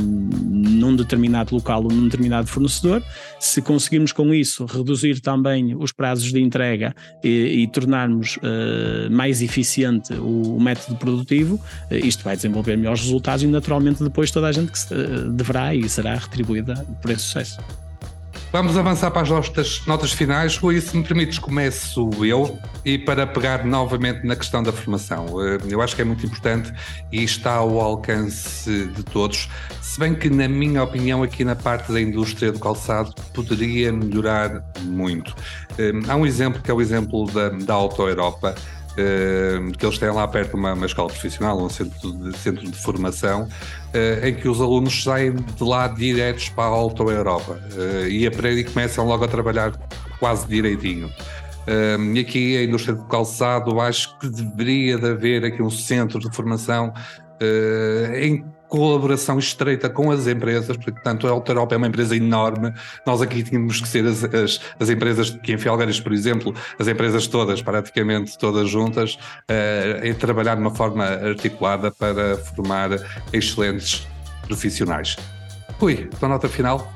num 0.00 0.94
determinado 0.94 1.54
local 1.54 1.84
ou 1.84 1.90
num 1.90 2.04
determinado 2.04 2.46
fornecedor, 2.48 3.02
se 3.38 3.62
conseguirmos 3.62 4.12
com 4.12 4.34
isso 4.34 4.64
reduzir 4.66 5.20
também 5.20 5.74
os 5.74 5.92
prazos 5.92 6.32
de 6.32 6.40
entrega 6.40 6.94
e, 7.22 7.62
e 7.62 7.68
tornarmos 7.68 8.17
tornarmos 8.18 8.36
uh, 8.36 9.10
mais 9.10 9.40
eficiente 9.40 10.12
o, 10.14 10.56
o 10.56 10.60
método 10.60 10.96
produtivo, 10.96 11.54
uh, 11.90 11.94
isto 11.94 12.24
vai 12.24 12.36
desenvolver 12.36 12.76
melhores 12.76 13.02
resultados 13.02 13.42
e 13.42 13.46
naturalmente 13.46 14.02
depois 14.02 14.30
toda 14.30 14.48
a 14.48 14.52
gente 14.52 14.72
que 14.72 14.78
se, 14.78 14.92
uh, 14.92 15.30
deverá 15.30 15.74
e 15.74 15.88
será 15.88 16.14
retribuída 16.16 16.84
por 17.00 17.10
esse 17.10 17.22
sucesso. 17.22 17.58
Vamos 18.50 18.78
avançar 18.78 19.10
para 19.10 19.20
as 19.20 19.28
notas, 19.28 19.82
notas 19.86 20.12
finais. 20.12 20.56
Rui, 20.56 20.80
se 20.80 20.96
me 20.96 21.04
permites, 21.04 21.38
começo 21.38 22.08
eu 22.24 22.58
e 22.82 22.96
para 22.96 23.26
pegar 23.26 23.62
novamente 23.62 24.26
na 24.26 24.34
questão 24.34 24.62
da 24.62 24.72
formação. 24.72 25.26
Eu 25.68 25.82
acho 25.82 25.94
que 25.94 26.00
é 26.00 26.04
muito 26.04 26.24
importante 26.24 26.72
e 27.12 27.22
está 27.22 27.56
ao 27.56 27.78
alcance 27.78 28.86
de 28.86 29.02
todos, 29.02 29.50
se 29.82 30.00
bem 30.00 30.14
que, 30.14 30.30
na 30.30 30.48
minha 30.48 30.82
opinião, 30.82 31.22
aqui 31.22 31.44
na 31.44 31.54
parte 31.54 31.92
da 31.92 32.00
indústria 32.00 32.50
do 32.50 32.58
calçado 32.58 33.14
poderia 33.34 33.92
melhorar 33.92 34.64
muito. 34.80 35.34
Há 36.08 36.16
um 36.16 36.24
exemplo 36.24 36.62
que 36.62 36.70
é 36.70 36.74
o 36.74 36.80
exemplo 36.80 37.30
da, 37.30 37.50
da 37.50 37.74
Auto 37.74 38.00
Europa, 38.08 38.54
que 39.76 39.86
eles 39.86 39.98
têm 39.98 40.10
lá 40.10 40.26
perto 40.26 40.56
uma, 40.56 40.72
uma 40.72 40.86
escola 40.86 41.08
profissional, 41.08 41.60
um 41.60 41.68
centro 41.68 42.12
de, 42.12 42.36
centro 42.38 42.64
de 42.64 42.76
formação, 42.76 43.48
em 44.22 44.34
que 44.34 44.48
os 44.48 44.60
alunos 44.60 45.02
saem 45.02 45.34
de 45.34 45.64
lá 45.64 45.88
diretos 45.88 46.48
para 46.48 46.64
a 46.64 46.66
Auto 46.66 47.10
Europa 47.10 47.60
e 48.08 48.26
aprendem 48.26 48.60
e 48.60 48.64
começam 48.64 49.06
logo 49.06 49.24
a 49.24 49.28
trabalhar 49.28 49.72
quase 50.18 50.46
direitinho. 50.46 51.10
e 52.14 52.20
aqui 52.20 52.56
a 52.56 52.64
indústria 52.64 52.94
do 52.94 53.04
calçado, 53.04 53.80
acho 53.80 54.18
que 54.18 54.28
deveria 54.28 54.98
de 54.98 55.06
haver 55.06 55.44
aqui 55.44 55.62
um 55.62 55.70
centro 55.70 56.18
de 56.18 56.34
formação 56.34 56.92
em 58.20 58.44
colaboração 58.68 59.38
estreita 59.38 59.88
com 59.88 60.10
as 60.10 60.26
empresas, 60.26 60.76
porque 60.76 61.00
tanto 61.02 61.26
a 61.26 61.30
Alterop 61.30 61.72
é 61.72 61.76
uma 61.76 61.86
empresa 61.86 62.14
enorme, 62.14 62.72
nós 63.06 63.20
aqui 63.20 63.42
tínhamos 63.42 63.80
que 63.80 63.88
ser 63.88 64.06
as, 64.06 64.22
as, 64.24 64.60
as 64.78 64.90
empresas, 64.90 65.30
que 65.30 65.52
em 65.52 65.58
Felgueiras, 65.58 66.00
por 66.00 66.12
exemplo, 66.12 66.54
as 66.78 66.86
empresas 66.86 67.26
todas, 67.26 67.62
praticamente 67.62 68.36
todas 68.38 68.68
juntas, 68.68 69.18
uh, 69.50 70.04
em 70.04 70.14
trabalhar 70.14 70.54
de 70.54 70.60
uma 70.60 70.74
forma 70.74 71.04
articulada 71.04 71.90
para 71.90 72.36
formar 72.36 72.90
excelentes 73.32 74.06
profissionais. 74.46 75.16
Rui, 75.78 76.08
tua 76.18 76.28
nota 76.28 76.48
final? 76.48 76.92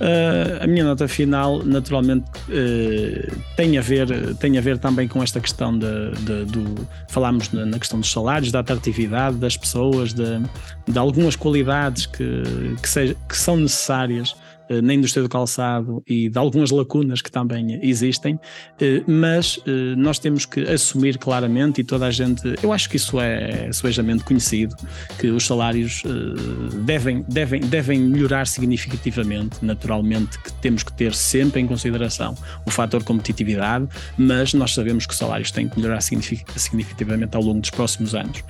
Uh, 0.00 0.64
a 0.64 0.66
minha 0.66 0.82
nota 0.82 1.06
final, 1.06 1.62
naturalmente, 1.62 2.24
uh, 2.48 3.36
tem, 3.54 3.76
a 3.76 3.82
ver, 3.82 4.34
tem 4.36 4.56
a 4.56 4.60
ver 4.62 4.78
também 4.78 5.06
com 5.06 5.22
esta 5.22 5.38
questão 5.40 5.78
de, 5.78 6.10
de 6.20 6.44
do. 6.46 6.88
Falámos 7.06 7.52
na, 7.52 7.66
na, 7.66 7.78
questão 7.78 8.00
dos 8.00 8.10
salários, 8.10 8.50
da 8.50 8.60
atratividade 8.60 9.36
das 9.36 9.58
pessoas, 9.58 10.14
de, 10.14 10.40
de 10.88 10.98
algumas 10.98 11.36
qualidades 11.36 12.06
que, 12.06 12.42
que, 12.80 12.88
seja, 12.88 13.14
que 13.28 13.36
são 13.36 13.58
necessárias 13.58 14.34
na 14.82 14.94
indústria 14.94 15.22
do 15.22 15.28
calçado 15.28 16.02
e 16.06 16.28
de 16.28 16.38
algumas 16.38 16.70
lacunas 16.70 17.20
que 17.20 17.30
também 17.30 17.80
existem, 17.82 18.38
eh, 18.80 19.02
mas 19.06 19.58
eh, 19.66 19.94
nós 19.96 20.18
temos 20.18 20.46
que 20.46 20.60
assumir 20.60 21.18
claramente 21.18 21.80
e 21.80 21.84
toda 21.84 22.06
a 22.06 22.10
gente, 22.10 22.42
eu 22.62 22.72
acho 22.72 22.88
que 22.88 22.96
isso 22.96 23.20
é 23.20 23.72
suejamente 23.72 24.22
conhecido, 24.22 24.76
que 25.18 25.28
os 25.28 25.46
salários 25.46 26.02
devem, 26.84 27.24
devem, 27.28 27.60
devem 27.60 28.00
melhorar 28.00 28.46
significativamente, 28.46 29.64
naturalmente 29.64 30.38
que 30.38 30.52
temos 30.54 30.82
que 30.84 30.92
ter 30.92 31.14
sempre 31.14 31.60
em 31.60 31.66
consideração 31.66 32.36
o 32.64 32.70
fator 32.70 33.02
competitividade, 33.02 33.88
mas 34.16 34.54
nós 34.54 34.72
sabemos 34.72 35.06
que 35.06 35.12
os 35.12 35.18
salários 35.18 35.50
têm 35.50 35.68
que 35.68 35.78
melhorar 35.80 36.00
significativamente 36.00 37.36
ao 37.36 37.42
longo 37.42 37.60
dos 37.60 37.70
próximos 37.70 38.14
anos. 38.14 38.44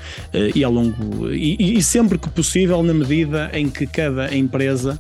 E 0.54 0.62
ao 0.62 0.72
longo 0.72 1.32
e, 1.32 1.78
e 1.78 1.82
sempre 1.82 2.18
que 2.18 2.28
possível 2.28 2.82
na 2.82 2.92
medida 2.92 3.50
em 3.52 3.68
que 3.68 3.86
cada 3.86 4.34
empresa 4.34 4.98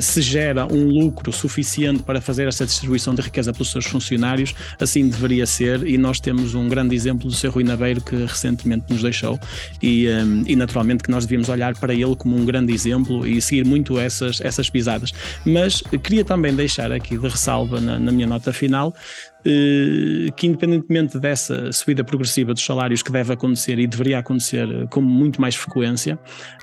se 0.00 0.22
gera 0.22 0.61
um 0.66 0.84
lucro 0.86 1.32
suficiente 1.32 2.02
para 2.02 2.20
fazer 2.20 2.48
essa 2.48 2.64
distribuição 2.64 3.14
de 3.14 3.22
riqueza 3.22 3.52
pelos 3.52 3.70
seus 3.70 3.86
funcionários, 3.86 4.54
assim 4.80 5.08
deveria 5.08 5.46
ser, 5.46 5.86
e 5.86 5.96
nós 5.96 6.20
temos 6.20 6.54
um 6.54 6.68
grande 6.68 6.94
exemplo 6.94 7.28
do 7.28 7.34
Sr. 7.34 7.50
Rui 7.50 7.64
Naveiro 7.64 8.00
que 8.00 8.16
recentemente 8.16 8.84
nos 8.88 9.02
deixou, 9.02 9.38
e, 9.82 10.08
um, 10.08 10.44
e 10.46 10.56
naturalmente 10.56 11.02
que 11.02 11.10
nós 11.10 11.24
devíamos 11.24 11.48
olhar 11.48 11.76
para 11.76 11.92
ele 11.92 12.16
como 12.16 12.36
um 12.36 12.44
grande 12.44 12.72
exemplo 12.72 13.26
e 13.26 13.40
seguir 13.40 13.64
muito 13.64 13.98
essas, 13.98 14.40
essas 14.40 14.68
pisadas. 14.68 15.12
Mas 15.44 15.82
queria 16.02 16.24
também 16.24 16.54
deixar 16.54 16.92
aqui 16.92 17.16
de 17.16 17.28
ressalva 17.28 17.80
na, 17.80 17.98
na 17.98 18.12
minha 18.12 18.26
nota 18.26 18.52
final 18.52 18.94
que 19.44 20.46
independentemente 20.46 21.18
dessa 21.18 21.72
subida 21.72 22.04
progressiva 22.04 22.54
dos 22.54 22.64
salários 22.64 23.02
que 23.02 23.10
deve 23.10 23.32
acontecer 23.32 23.78
e 23.78 23.86
deveria 23.86 24.18
acontecer 24.18 24.68
com 24.88 25.00
muito 25.00 25.40
mais 25.40 25.54
frequência, 25.54 26.18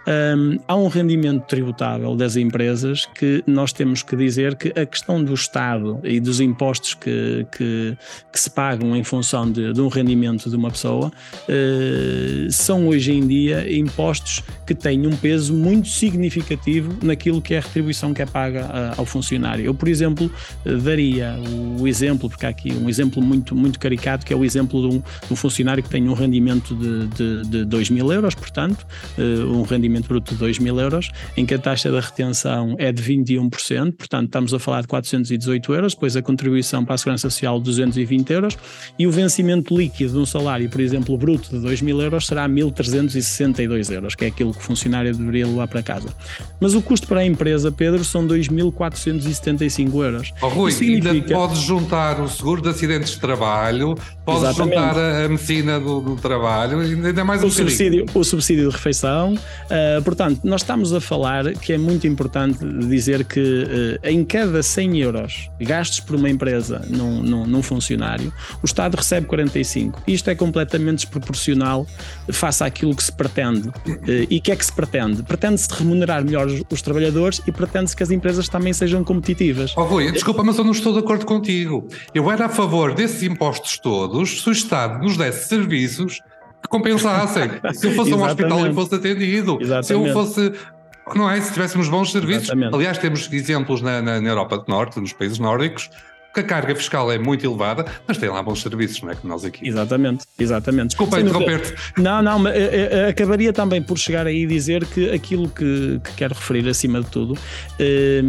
um, 0.07 0.57
há 0.67 0.75
um 0.75 0.87
rendimento 0.87 1.45
tributável 1.45 2.15
das 2.15 2.35
empresas 2.35 3.05
que 3.05 3.43
nós 3.45 3.73
temos 3.73 4.01
que 4.01 4.15
dizer 4.15 4.55
que 4.55 4.69
a 4.79 4.85
questão 4.85 5.23
do 5.23 5.33
Estado 5.33 5.99
e 6.03 6.19
dos 6.19 6.39
impostos 6.39 6.93
que, 6.93 7.45
que, 7.51 7.97
que 8.31 8.39
se 8.39 8.49
pagam 8.49 8.95
em 8.95 9.03
função 9.03 9.51
de, 9.51 9.73
de, 9.73 9.81
um 9.81 9.87
rendimento 9.87 10.49
de 10.49 10.55
uma 10.55 10.71
pessoa 10.71 11.11
uh, 11.47 12.51
são 12.51 12.87
hoje 12.87 13.11
em 13.11 13.27
dia 13.27 13.71
impostos 13.71 14.43
que 14.65 14.73
têm 14.73 15.05
um 15.05 15.15
peso 15.15 15.53
muito 15.53 15.87
significativo 15.89 16.97
naquilo 17.03 17.41
que 17.41 17.53
é 17.53 17.57
a 17.57 17.61
retribuição 17.61 18.13
que 18.13 18.21
é 18.21 18.25
paga 18.25 18.65
uh, 18.65 18.99
ao 18.99 19.05
funcionário. 19.05 19.65
Eu, 19.65 19.75
por 19.75 19.87
exemplo, 19.87 20.31
daria 20.83 21.35
o 21.79 21.87
exemplo, 21.87 22.29
porque 22.29 22.45
há 22.45 22.49
aqui 22.49 22.68
aqui 22.69 22.77
um 22.77 22.89
exemplo 22.89 23.21
muito, 23.21 23.55
muito 23.55 23.79
caricato, 23.79 24.25
que 24.25 24.33
é 24.33 24.35
o 24.35 24.45
exemplo 24.45 24.81
de 24.81 24.95
um, 24.95 24.99
de 24.99 25.33
um 25.33 25.35
funcionário 25.35 25.83
que 25.83 25.89
tem 25.89 26.07
um 26.07 26.13
rendimento 26.13 26.75
de, 26.75 27.07
de, 27.07 27.49
de 27.49 27.65
2 27.65 27.89
mil 27.89 28.11
euros, 28.11 28.35
portanto, 28.35 28.85
uh, 29.17 29.21
um 29.51 29.63
rendimento 29.63 30.07
bruto 30.07 30.33
de 30.33 30.39
2 30.39 30.59
mil 30.59 30.79
euros, 30.79 31.11
em 31.35 31.45
que 31.45 31.53
a 31.53 31.59
taxa 31.59 31.91
da 31.91 31.99
retenção 31.99 32.75
é 32.77 32.91
de 32.91 33.01
21%, 33.01 33.93
portanto, 33.93 34.25
estamos 34.25 34.53
a 34.53 34.59
falar 34.59 34.81
de 34.81 34.87
418 34.87 35.73
euros, 35.73 35.93
depois 35.93 36.15
a 36.15 36.21
contribuição 36.21 36.85
para 36.85 36.95
a 36.95 36.97
Segurança 36.97 37.29
Social 37.29 37.57
de 37.59 37.65
220 37.65 38.29
euros, 38.31 38.57
e 38.97 39.07
o 39.07 39.11
vencimento 39.11 39.75
líquido 39.75 40.13
de 40.13 40.19
um 40.19 40.25
salário, 40.25 40.69
por 40.69 40.81
exemplo, 40.81 41.17
bruto 41.17 41.49
de 41.49 41.59
2 41.59 41.81
mil 41.81 42.01
euros, 42.01 42.27
será 42.27 42.47
1.362 42.47 43.91
euros, 43.91 44.15
que 44.15 44.25
é 44.25 44.27
aquilo 44.27 44.53
que 44.53 44.59
o 44.59 44.61
funcionário 44.61 45.15
deveria 45.15 45.47
levar 45.47 45.67
para 45.67 45.81
casa. 45.81 46.09
Mas 46.59 46.73
o 46.73 46.81
custo 46.81 47.07
para 47.07 47.21
a 47.21 47.25
empresa, 47.25 47.71
Pedro, 47.71 48.03
são 48.03 48.27
2.475 48.27 50.03
euros. 50.03 50.33
Oh, 50.41 50.47
Rui, 50.47 50.71
significa... 50.71 51.11
ainda 51.11 51.33
podes 51.33 51.59
juntar 51.59 52.19
o 52.19 52.27
seguro 52.27 52.58
de 52.61 52.69
acidentes 52.69 53.11
de 53.11 53.19
trabalho, 53.19 53.95
podes 54.25 54.43
Exatamente. 54.43 54.77
juntar 54.77 54.97
a, 54.97 55.25
a 55.25 55.29
medicina 55.29 55.79
do, 55.79 56.01
do, 56.01 56.15
trabalho, 56.15 56.79
ainda 56.79 57.23
mais 57.23 57.43
um 57.43 57.47
o 57.47 57.51
subsídio, 57.51 58.05
o 58.13 58.23
subsídio 58.23 58.69
de 58.69 58.75
refeição. 58.75 59.33
Uh, 59.33 60.01
portanto, 60.03 60.41
nós 60.43 60.61
estamos 60.61 60.93
a 60.93 61.01
falar 61.01 61.53
que 61.53 61.73
é 61.73 61.77
muito 61.77 62.07
importante 62.07 62.59
dizer 62.87 63.23
que 63.25 63.39
uh, 63.39 64.07
em 64.07 64.23
cada 64.23 64.61
100 64.61 64.99
euros 64.99 65.49
gastos 65.59 65.99
por 65.99 66.15
uma 66.15 66.29
empresa 66.29 66.85
num, 66.89 67.21
num, 67.21 67.45
num 67.45 67.63
funcionário, 67.63 68.33
o 68.61 68.65
Estado 68.65 68.95
recebe 68.95 69.27
45. 69.27 70.01
Isto 70.07 70.29
é 70.29 70.35
completamente 70.35 70.99
desproporcional 70.99 71.85
face 72.31 72.63
àquilo 72.63 72.95
que 72.95 73.03
se 73.03 73.11
pretende. 73.11 73.69
Uh, 73.69 74.27
e 74.29 74.37
o 74.37 74.41
que 74.41 74.51
é 74.51 74.55
que 74.55 74.65
se 74.65 74.73
pretende? 74.73 75.23
Pretende-se 75.23 75.67
remunerar 75.71 76.23
melhor 76.23 76.47
os, 76.47 76.61
os 76.71 76.81
trabalhadores 76.81 77.41
e 77.47 77.51
pretende-se 77.51 77.95
que 77.95 78.03
as 78.03 78.11
empresas 78.11 78.47
também 78.47 78.73
sejam 78.73 79.03
competitivas. 79.03 79.73
Oh, 79.75 79.83
Rui, 79.83 80.11
desculpa, 80.11 80.43
mas 80.43 80.57
eu 80.57 80.63
não 80.63 80.71
estou 80.71 80.93
de 80.93 80.99
acordo 80.99 81.25
contigo. 81.25 81.87
Eu 82.13 82.29
era 82.31 82.48
a 82.49 82.51
favor 82.51 82.93
desses 82.93 83.23
impostos 83.23 83.77
todos 83.77 84.41
se 84.41 84.49
o 84.49 84.51
Estado 84.51 85.03
nos 85.03 85.15
desse 85.15 85.47
serviços 85.47 86.19
que 86.61 86.67
compensassem. 86.67 87.49
se 87.73 87.87
eu 87.87 87.93
fosse 87.93 88.11
a 88.11 88.15
um 88.15 88.23
hospital 88.23 88.67
e 88.67 88.73
fosse 88.73 88.95
atendido, 88.95 89.57
Exatamente. 89.61 89.87
se 89.87 89.93
eu 89.93 90.13
fosse 90.13 90.53
não 91.15 91.29
é? 91.29 91.41
Se 91.41 91.51
tivéssemos 91.53 91.89
bons 91.89 92.11
serviços. 92.11 92.43
Exatamente. 92.43 92.75
Aliás, 92.75 92.97
temos 92.97 93.31
exemplos 93.31 93.81
na, 93.81 94.01
na, 94.01 94.21
na, 94.21 94.29
Europa 94.29 94.59
do 94.59 94.65
Norte, 94.67 94.99
nos 94.99 95.11
países 95.11 95.39
nórdicos, 95.39 95.89
que 96.33 96.41
a 96.41 96.43
carga 96.43 96.75
fiscal 96.75 97.11
é 97.11 97.17
muito 97.17 97.45
elevada, 97.45 97.85
mas 98.07 98.17
tem 98.17 98.29
lá 98.29 98.41
bons 98.41 98.61
serviços, 98.61 99.01
não 99.01 99.11
é? 99.11 99.15
Que 99.15 99.25
nós 99.25 99.43
aqui. 99.43 99.67
Exatamente, 99.67 100.25
exatamente. 100.37 100.89
Desculpa 100.89 101.19
interromper-te. 101.19 101.73
Não, 101.97 102.21
não, 102.21 102.39
mas 102.39 102.55
eh, 102.55 102.89
eh, 102.91 103.09
acabaria 103.09 103.51
também 103.51 103.81
por 103.81 103.97
chegar 103.97 104.27
aí 104.27 104.43
e 104.43 104.45
dizer 104.45 104.85
que 104.85 105.09
aquilo 105.11 105.49
que, 105.49 105.99
que 106.03 106.13
quero 106.15 106.33
referir 106.33 106.67
acima 106.69 107.01
de 107.01 107.09
tudo 107.09 107.37
eh, 107.79 108.21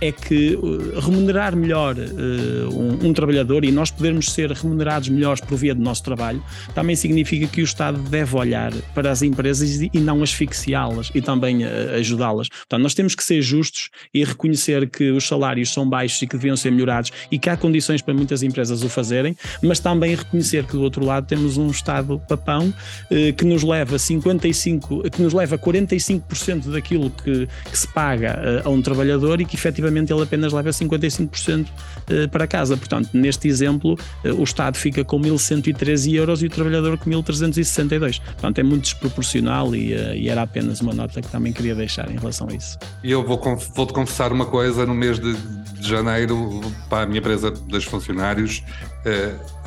é 0.00 0.12
que 0.12 0.58
remunerar 1.00 1.54
melhor 1.56 1.94
um, 1.96 3.08
um, 3.08 3.12
trabalhador 3.12 3.64
e 3.64 3.70
nós 3.70 3.90
podermos 3.90 4.26
ser 4.26 4.50
remunerados 4.50 5.08
melhores 5.08 5.40
por 5.40 5.56
via 5.56 5.74
do 5.74 5.80
nosso 5.80 6.02
trabalho 6.02 6.42
também 6.74 6.96
significa 6.96 7.46
que 7.46 7.60
o 7.60 7.64
Estado 7.64 7.98
deve 7.98 8.36
olhar 8.36 8.72
para 8.94 9.10
as 9.10 9.22
empresas 9.22 9.80
e 9.80 10.00
não 10.00 10.22
asfixiá-las 10.22 11.10
e 11.14 11.20
também 11.20 11.64
ajudá-las. 11.64 12.48
Portanto, 12.48 12.82
nós 12.82 12.94
temos 12.94 13.14
que 13.14 13.22
ser 13.22 13.40
justos 13.42 13.90
e 14.12 14.24
reconhecer 14.24 14.88
que 14.88 15.10
os 15.10 15.26
salários 15.26 15.72
são 15.72 15.88
baixos 15.88 16.20
e 16.22 16.26
que 16.26 16.36
deviam 16.36 16.56
ser 16.56 16.70
melhorados 16.72 17.12
e 17.30 17.38
que 17.44 17.50
há 17.50 17.58
condições 17.58 18.00
para 18.00 18.14
muitas 18.14 18.42
empresas 18.42 18.82
o 18.82 18.88
fazerem, 18.88 19.36
mas 19.60 19.78
também 19.78 20.14
reconhecer 20.14 20.64
que 20.64 20.72
do 20.72 20.80
outro 20.80 21.04
lado 21.04 21.26
temos 21.26 21.58
um 21.58 21.68
Estado 21.68 22.18
papão 22.26 22.72
eh, 23.10 23.32
que 23.32 23.44
nos 23.44 23.62
leva 23.62 23.98
55, 23.98 25.10
que 25.10 25.20
nos 25.20 25.34
leva 25.34 25.58
45% 25.58 26.72
daquilo 26.72 27.10
que, 27.10 27.46
que 27.70 27.78
se 27.78 27.86
paga 27.88 28.40
eh, 28.42 28.62
a 28.64 28.70
um 28.70 28.80
trabalhador 28.80 29.42
e 29.42 29.44
que 29.44 29.56
efetivamente 29.56 30.10
ele 30.10 30.22
apenas 30.22 30.54
leva 30.54 30.70
55% 30.70 31.66
eh, 32.08 32.26
para 32.28 32.46
casa. 32.46 32.78
Portanto, 32.78 33.10
neste 33.12 33.46
exemplo, 33.46 33.98
eh, 34.24 34.32
o 34.32 34.42
Estado 34.42 34.78
fica 34.78 35.04
com 35.04 35.20
1.113 35.20 36.14
euros 36.14 36.42
e 36.42 36.46
o 36.46 36.50
trabalhador 36.50 36.96
com 36.96 37.10
1.362. 37.10 38.20
Portanto, 38.20 38.58
é 38.58 38.62
muito 38.62 38.84
desproporcional 38.84 39.74
e, 39.74 39.92
eh, 39.92 40.16
e, 40.16 40.28
era 40.30 40.42
apenas 40.42 40.80
uma 40.80 40.94
nota 40.94 41.20
que 41.20 41.28
também 41.28 41.52
queria 41.52 41.74
deixar 41.74 42.10
em 42.10 42.16
relação 42.16 42.48
a 42.50 42.54
isso. 42.54 42.78
E 43.02 43.10
eu 43.10 43.22
vou, 43.22 43.38
vou-te 43.74 43.92
confessar 43.92 44.32
uma 44.32 44.46
coisa, 44.46 44.86
no 44.86 44.94
mês 44.94 45.18
de, 45.18 45.34
de 45.84 45.90
janeiro, 45.90 46.60
para 46.88 47.02
a 47.04 47.06
minha 47.06 47.18
empresa 47.18 47.50
dos 47.50 47.84
funcionários, 47.84 48.62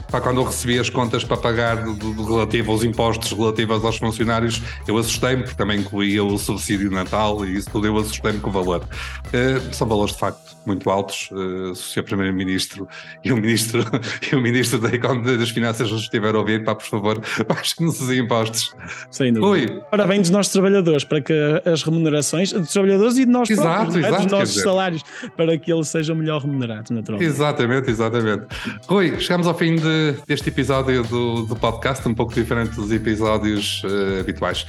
para 0.09 0.21
quando 0.21 0.39
eu 0.39 0.45
recebi 0.45 0.79
as 0.79 0.89
contas 0.89 1.23
para 1.23 1.37
pagar 1.37 1.83
do, 1.83 1.93
do 1.93 2.23
relativo 2.23 2.71
aos 2.71 2.83
impostos 2.83 3.31
relativos 3.31 3.83
aos 3.83 3.97
funcionários, 3.97 4.61
eu 4.87 4.97
assustei-me, 4.97 5.43
porque 5.43 5.57
também 5.57 5.79
incluía 5.79 6.23
o 6.23 6.37
subsídio 6.37 6.89
de 6.89 6.95
Natal 6.95 7.45
e 7.45 7.57
isso 7.57 7.69
tudo, 7.69 7.87
eu 7.87 7.97
assustei-me 7.97 8.39
com 8.39 8.49
o 8.49 8.53
valor. 8.53 8.83
Uh, 9.27 9.73
são 9.73 9.87
valores 9.87 10.13
de 10.13 10.19
facto 10.19 10.55
muito 10.65 10.89
altos. 10.89 11.29
Uh, 11.31 11.75
se 11.75 11.99
o 11.99 12.01
Sr. 12.01 12.03
Primeiro-Ministro 12.03 12.87
e 13.23 13.31
o 13.31 13.35
Ministro 13.35 13.83
e 14.31 14.35
o 14.35 14.41
Ministro 14.41 14.79
da 14.79 14.89
Economia 14.89 15.37
das 15.37 15.49
Finanças 15.49 15.91
nos 15.91 16.03
estiver 16.03 16.35
a 16.35 16.39
ouvir, 16.39 16.63
pá, 16.63 16.75
por 16.75 16.85
favor, 16.85 17.21
baixem-nos 17.47 17.99
os 18.01 18.11
impostos. 18.11 18.75
Sem 19.11 19.33
dúvida. 19.33 19.73
Oi. 19.73 19.81
Parabéns 19.91 20.21
dos 20.21 20.29
nossos 20.29 20.53
trabalhadores 20.53 21.03
para 21.03 21.21
que 21.21 21.33
as 21.65 21.83
remunerações 21.83 22.51
dos 22.51 22.71
trabalhadores 22.71 23.17
e 23.17 23.25
de 23.25 23.31
nós 23.31 23.49
exato, 23.49 23.67
próprios, 23.67 24.05
exato, 24.05 24.23
dos 24.23 24.31
nossos 24.31 24.61
salários, 24.61 25.03
para 25.35 25.57
que 25.57 25.71
eles 25.71 25.87
sejam 25.87 26.15
melhor 26.15 26.41
remunerados, 26.41 26.91
naturalmente. 26.91 27.29
Exatamente, 27.29 27.89
exatamente. 27.89 28.45
Rui, 28.87 29.19
chegamos 29.19 29.47
ao 29.47 29.57
fim 29.57 29.75
de 29.75 29.96
deste 30.25 30.49
episódio 30.49 31.03
do, 31.03 31.45
do 31.45 31.55
podcast, 31.55 32.07
um 32.07 32.13
pouco 32.13 32.33
diferente 32.33 32.75
dos 32.75 32.91
episódios 32.91 33.83
uh, 33.83 34.19
habituais. 34.19 34.65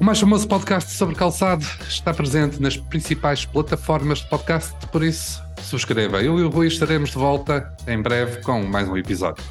O 0.00 0.04
mais 0.04 0.18
famoso 0.18 0.48
podcast 0.48 0.92
sobre 0.92 1.14
calçado 1.14 1.64
está 1.86 2.14
presente 2.14 2.60
nas 2.60 2.76
principais 2.76 3.44
plataformas 3.44 4.20
de 4.20 4.30
podcast, 4.30 4.74
por 4.86 5.02
isso 5.02 5.42
subscreva. 5.62 6.22
Eu 6.22 6.38
e 6.38 6.42
o 6.42 6.48
Rui 6.48 6.68
estaremos 6.68 7.10
de 7.10 7.16
volta 7.16 7.76
em 7.86 8.00
breve 8.00 8.42
com 8.42 8.62
mais 8.62 8.88
um 8.88 8.96
episódio. 8.96 9.44